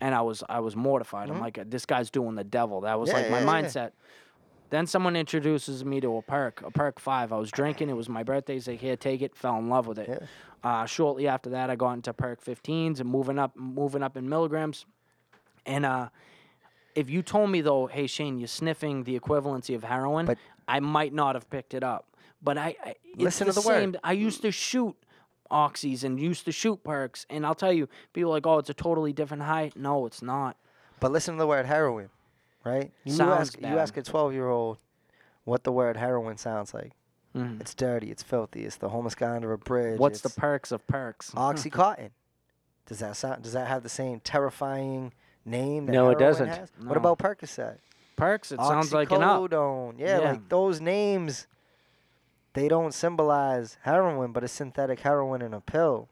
[0.00, 1.30] and I was I was mortified.
[1.30, 2.80] I'm like, this guy's doing the devil.
[2.82, 3.18] That was Mm-hmm.
[3.18, 3.62] Yeah, like my yeah, yeah.
[4.72, 7.30] Then someone introduces me to a perk, a perk five.
[7.30, 7.90] I was drinking.
[7.90, 8.58] It was my birthday.
[8.66, 9.36] Like, here, take it.
[9.36, 10.08] Fell in love with it.
[10.08, 10.26] Yeah.
[10.64, 14.30] Uh, shortly after that, I got into perk 15s and moving up, moving up in
[14.30, 14.86] milligrams.
[15.66, 16.08] And uh,
[16.94, 20.80] if you told me though, hey Shane, you're sniffing the equivalency of heroin, But- I
[20.80, 22.06] might not have picked it up.
[22.42, 23.98] But I, I Listen to the the word.
[24.02, 24.96] I used to shoot
[25.50, 28.70] oxys and used to shoot perks, and I'll tell you, people are like, oh, it's
[28.70, 29.70] a totally different high.
[29.76, 30.56] No, it's not.
[30.98, 32.08] But listen to the word heroin,
[32.64, 32.92] right?
[33.04, 34.78] You Sounds ask you ask a twelve year old
[35.44, 36.92] what the word heroin sounds like.
[37.34, 37.60] Mhm.
[37.60, 38.10] It's dirty.
[38.10, 38.64] It's filthy.
[38.64, 39.98] It's the homeless guy under a bridge.
[39.98, 41.30] What's the perks of perks?
[41.32, 42.10] OxyContin.
[42.86, 43.42] Does that sound?
[43.42, 45.12] Does that have the same terrifying
[45.44, 45.86] name?
[45.86, 46.48] That No, it doesn't.
[46.80, 46.88] No.
[46.88, 47.78] What about Percocet?
[48.16, 48.52] perks.
[48.52, 49.40] It sounds like an up.
[49.40, 49.94] Oxycodone.
[49.98, 50.30] Yeah, Yeah.
[50.32, 51.46] like those names.
[52.54, 56.08] They don't symbolize heroin, but a synthetic heroin in a pill.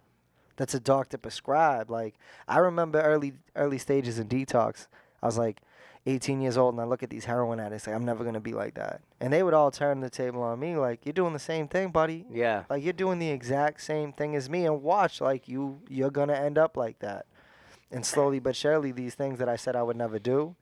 [0.57, 1.91] That's a doctor prescribed.
[1.91, 2.15] Like
[2.49, 4.87] I remember early early stages in detox.
[5.23, 5.61] I was like
[6.07, 7.87] 18 years old, and I look at these heroin addicts.
[7.87, 9.03] Like I'm never gonna be like that.
[9.21, 10.77] And they would all turn the table on me.
[10.77, 12.25] Like you're doing the same thing, buddy.
[12.31, 15.21] yeah, Like you're doing the exact same thing as me, and watch.
[15.21, 17.27] Like you you're gonna end up like that.
[17.91, 20.55] And slowly but surely, these things that I said I would never do,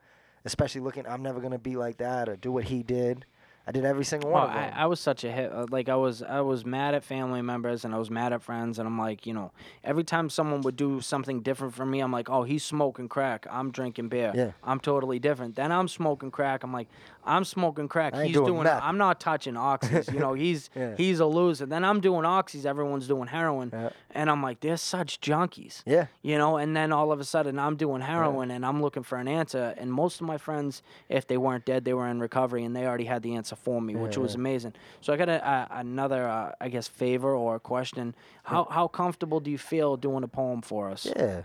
[0.44, 3.24] especially looking, I'm never gonna be like that or do what he did.
[3.68, 4.56] I did every single one them.
[4.74, 5.52] I, I was such a hit.
[5.52, 8.40] uh, Like I was, I was mad at family members and I was mad at
[8.42, 9.52] friends, and I'm like, you know,
[9.84, 13.46] every time someone would do something different from me, I'm like, oh, he's smoking crack.
[13.50, 14.32] I'm drinking beer.
[14.34, 14.52] Yeah.
[14.64, 15.54] I'm totally different.
[15.54, 16.62] Then I'm smoking crack.
[16.64, 16.88] I'm like,
[17.28, 18.14] I'm smoking crack.
[18.14, 18.64] I ain't He's doing doing.
[18.64, 18.82] meth.
[18.82, 20.12] I'm not touching oxys.
[20.12, 20.94] you know, he's Yeah.
[20.96, 21.66] he's a loser.
[21.66, 22.64] Then I'm doing oxys.
[22.66, 23.90] Everyone's doing heroin, Yeah.
[24.12, 25.82] and I'm like, they're such junkies.
[25.86, 26.06] yeah.
[26.22, 29.18] You know, and then all of a sudden I'm doing heroin and I'm looking for
[29.18, 29.74] an answer.
[29.76, 32.86] And most of my friends, if they weren't dead, they were in recovery and they
[32.86, 34.72] already had the answer for me, which was amazing.
[35.00, 38.14] So I got a, a, another, uh, I guess, favor or question.
[38.44, 41.06] How how comfortable do you feel doing a poem for us?
[41.16, 41.42] Yeah.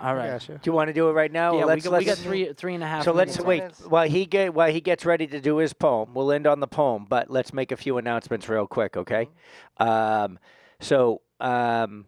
[0.00, 0.30] All right.
[0.30, 0.52] Gotcha.
[0.54, 1.54] Do you want to do it right now?
[1.54, 3.04] Yeah, we let's, got, let's- got three three and a half.
[3.04, 3.80] So let's wait minutes.
[3.86, 6.14] while he get while he gets ready to do his poem.
[6.14, 9.28] We'll end on the poem, but let's make a few announcements real quick, okay?
[9.78, 10.38] Um,
[10.80, 12.06] so um,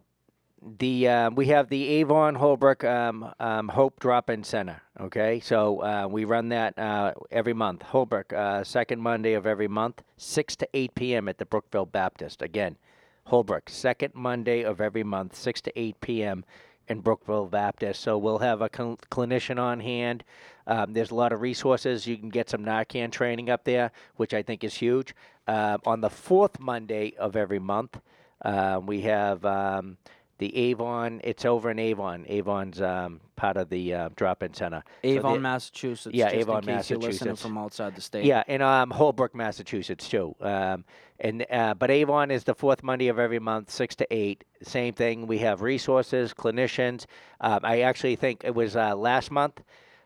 [0.79, 4.81] the um, we have the Avon Holbrook um, um, Hope Drop-in Center.
[4.99, 7.83] Okay, so uh, we run that uh, every month.
[7.83, 11.29] Holbrook, uh, second Monday of every month, six to eight p.m.
[11.29, 12.41] at the Brookville Baptist.
[12.41, 12.77] Again,
[13.25, 16.43] Holbrook, second Monday of every month, six to eight p.m.
[16.87, 18.01] in Brookville Baptist.
[18.01, 20.23] So we'll have a cl- clinician on hand.
[20.65, 22.07] Um, there's a lot of resources.
[22.07, 25.15] You can get some Narcan training up there, which I think is huge.
[25.47, 27.99] Uh, on the fourth Monday of every month,
[28.43, 29.97] uh, we have um,
[30.39, 31.21] the Avon.
[31.23, 32.25] It's over in Avon.
[32.27, 34.83] Avon's um, part of the uh, drop-in center.
[35.03, 36.15] So Avon, the- Massachusetts.
[36.15, 38.25] Yeah, just in Avon, case You're listening from outside the state.
[38.25, 40.35] Yeah, in um, Holbrook, Massachusetts too.
[40.41, 40.83] Um,
[41.19, 44.43] and uh, but Avon is the fourth Monday of every month, six to eight.
[44.61, 45.27] Same thing.
[45.27, 47.05] We have resources, clinicians.
[47.41, 49.61] Um, I actually think it was uh, last month.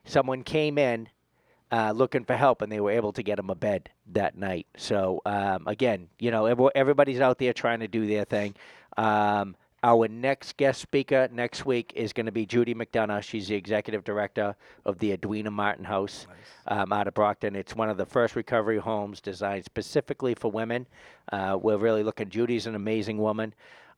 [0.05, 1.09] Someone came in
[1.72, 4.68] uh, looking for help, and they were able to get him a bed that night.
[4.78, 8.55] So um, again, you know, every- everybody's out there trying to do their thing.
[8.97, 13.24] Um, our next guest speaker next week is going to be Judy McDonough.
[13.24, 14.56] She's the executive director
[14.86, 16.28] of the Edwina Martin House
[16.68, 17.56] um, out of Brockton.
[17.56, 20.86] It's one of the first recovery homes designed specifically for women.
[21.32, 22.30] Uh, we're really looking.
[22.30, 23.54] Judy's an amazing woman.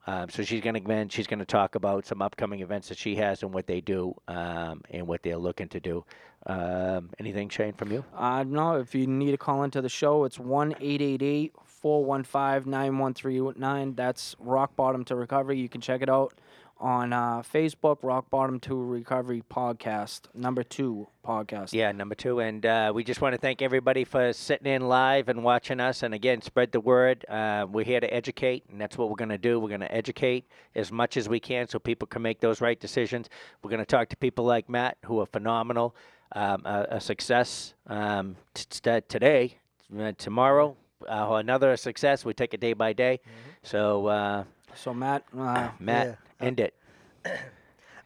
[0.06, 1.08] Um, so she's going to.
[1.10, 4.14] She's going to talk about some upcoming events that she has and what they do
[4.28, 6.04] um, and what they're looking to do.
[6.46, 8.04] Um, anything, Shane, from you?
[8.14, 11.54] Uh, no, if you need to call into the show, it's 1 888
[11.84, 13.96] 415 9139.
[13.96, 15.60] That's Rock Bottom to Recovery.
[15.60, 16.34] You can check it out
[16.80, 21.74] on uh, Facebook, Rock Bottom to Recovery Podcast, number two podcast.
[21.74, 22.40] Yeah, number two.
[22.40, 26.04] And uh, we just want to thank everybody for sitting in live and watching us.
[26.04, 27.26] And again, spread the word.
[27.28, 29.60] Uh, we're here to educate, and that's what we're going to do.
[29.60, 32.80] We're going to educate as much as we can so people can make those right
[32.80, 33.30] decisions.
[33.62, 35.98] We're going to talk to people like Matt, who are phenomenal,
[36.32, 39.58] um, a, a success um, t- t- today,
[40.00, 40.78] uh, tomorrow.
[41.08, 42.26] Uh, another success.
[42.26, 43.20] We take it day by day.
[43.64, 44.44] So, uh,
[44.76, 46.46] So, Matt, uh, Matt, Yeah.
[46.48, 46.74] end it.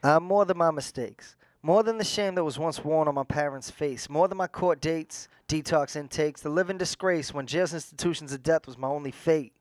[0.03, 1.35] I'm more than my mistakes.
[1.63, 4.09] More than the shame that was once worn on my parents' face.
[4.09, 8.67] More than my court dates, detox intakes, the living disgrace when jails, institutions, of death
[8.67, 9.53] was my only fate.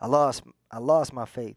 [0.00, 1.56] I lost, I lost my faith.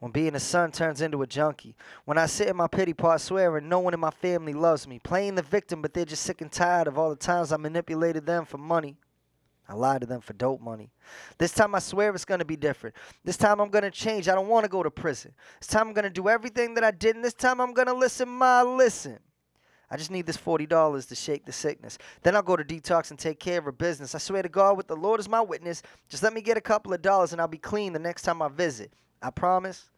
[0.00, 1.76] When being a son turns into a junkie.
[2.06, 4.98] When I sit in my pity part swearing no one in my family loves me.
[4.98, 8.24] Playing the victim, but they're just sick and tired of all the times I manipulated
[8.24, 8.96] them for money.
[9.70, 10.90] I lied to them for dope money.
[11.38, 12.96] This time I swear it's gonna be different.
[13.24, 14.28] This time I'm gonna change.
[14.28, 15.32] I don't wanna go to prison.
[15.60, 18.28] This time I'm gonna do everything that I did, and this time I'm gonna listen,
[18.28, 19.20] my listen.
[19.88, 21.98] I just need this $40 to shake the sickness.
[22.22, 24.14] Then I'll go to detox and take care of her business.
[24.14, 26.60] I swear to God, with the Lord as my witness, just let me get a
[26.60, 28.92] couple of dollars and I'll be clean the next time I visit.
[29.22, 29.90] I promise.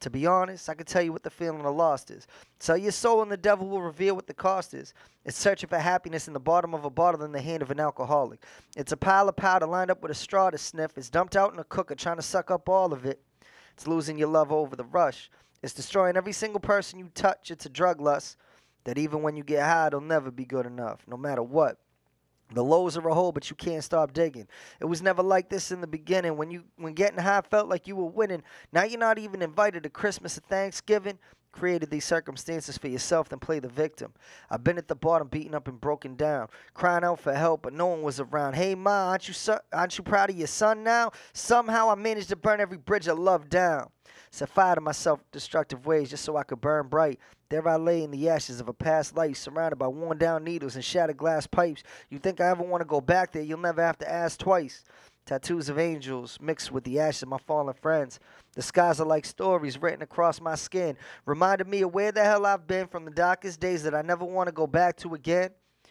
[0.00, 2.26] To be honest, I can tell you what the feeling of lost is.
[2.60, 4.94] Sell your soul and the devil will reveal what the cost is.
[5.24, 7.80] It's searching for happiness in the bottom of a bottle in the hand of an
[7.80, 8.44] alcoholic.
[8.76, 10.96] It's a pile of powder lined up with a straw to sniff.
[10.96, 13.20] It's dumped out in a cooker trying to suck up all of it.
[13.74, 15.30] It's losing your love over the rush.
[15.62, 17.50] It's destroying every single person you touch.
[17.50, 18.36] It's a drug lust
[18.84, 21.78] that even when you get high, it'll never be good enough, no matter what.
[22.54, 24.48] The lows are a hole, but you can't stop digging.
[24.80, 26.36] It was never like this in the beginning.
[26.36, 28.42] When you when getting high felt like you were winning.
[28.72, 31.18] Now you're not even invited to Christmas or Thanksgiving.
[31.58, 34.12] Created these circumstances for yourself, then play the victim.
[34.48, 37.72] I've been at the bottom, beaten up and broken down, crying out for help, but
[37.72, 38.54] no one was around.
[38.54, 41.10] Hey ma, aren't you so, aren't you proud of your son now?
[41.32, 43.90] Somehow I managed to burn every bridge of love down.
[44.30, 47.18] Set fire to my self-destructive ways just so I could burn bright.
[47.48, 50.76] There I lay in the ashes of a past life, surrounded by worn down needles
[50.76, 51.82] and shattered glass pipes.
[52.08, 53.42] You think I ever want to go back there?
[53.42, 54.84] You'll never have to ask twice.
[55.26, 58.20] Tattoos of angels mixed with the ashes of my fallen friends.
[58.58, 60.96] The skies are like stories written across my skin,
[61.26, 64.24] reminding me of where the hell I've been from the darkest days that I never
[64.24, 65.50] want to go back to again.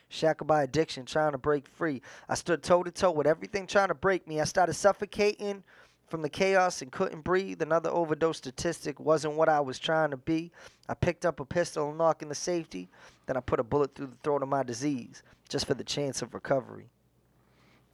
[0.09, 2.01] Shackled by addiction, trying to break free.
[2.27, 4.41] I stood toe to toe with everything trying to break me.
[4.41, 5.63] I started suffocating
[6.09, 7.61] from the chaos and couldn't breathe.
[7.61, 10.51] Another overdose statistic wasn't what I was trying to be.
[10.89, 12.89] I picked up a pistol and knocked in the safety.
[13.27, 16.21] Then I put a bullet through the throat of my disease just for the chance
[16.21, 16.89] of recovery.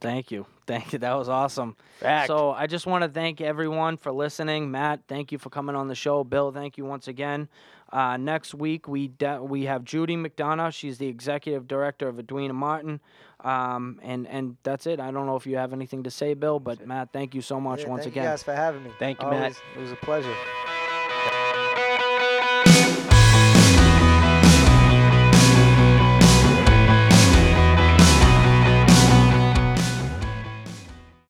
[0.00, 0.46] Thank you.
[0.66, 0.98] Thank you.
[0.98, 1.76] That was awesome.
[2.00, 2.26] Fact.
[2.28, 4.70] So I just want to thank everyone for listening.
[4.70, 6.24] Matt, thank you for coming on the show.
[6.24, 7.48] Bill, thank you once again.
[7.92, 10.72] Uh, next week we de- we have Judy McDonough.
[10.72, 13.00] She's the executive director of Edwina Martin.
[13.40, 15.00] Um, and and that's it.
[15.00, 17.60] I don't know if you have anything to say, Bill, but Matt, thank you so
[17.60, 18.24] much Yeah, once thank again.
[18.24, 18.90] you guys for having me.
[18.98, 19.52] Thank you, Matt.
[19.76, 20.34] It was a pleasure.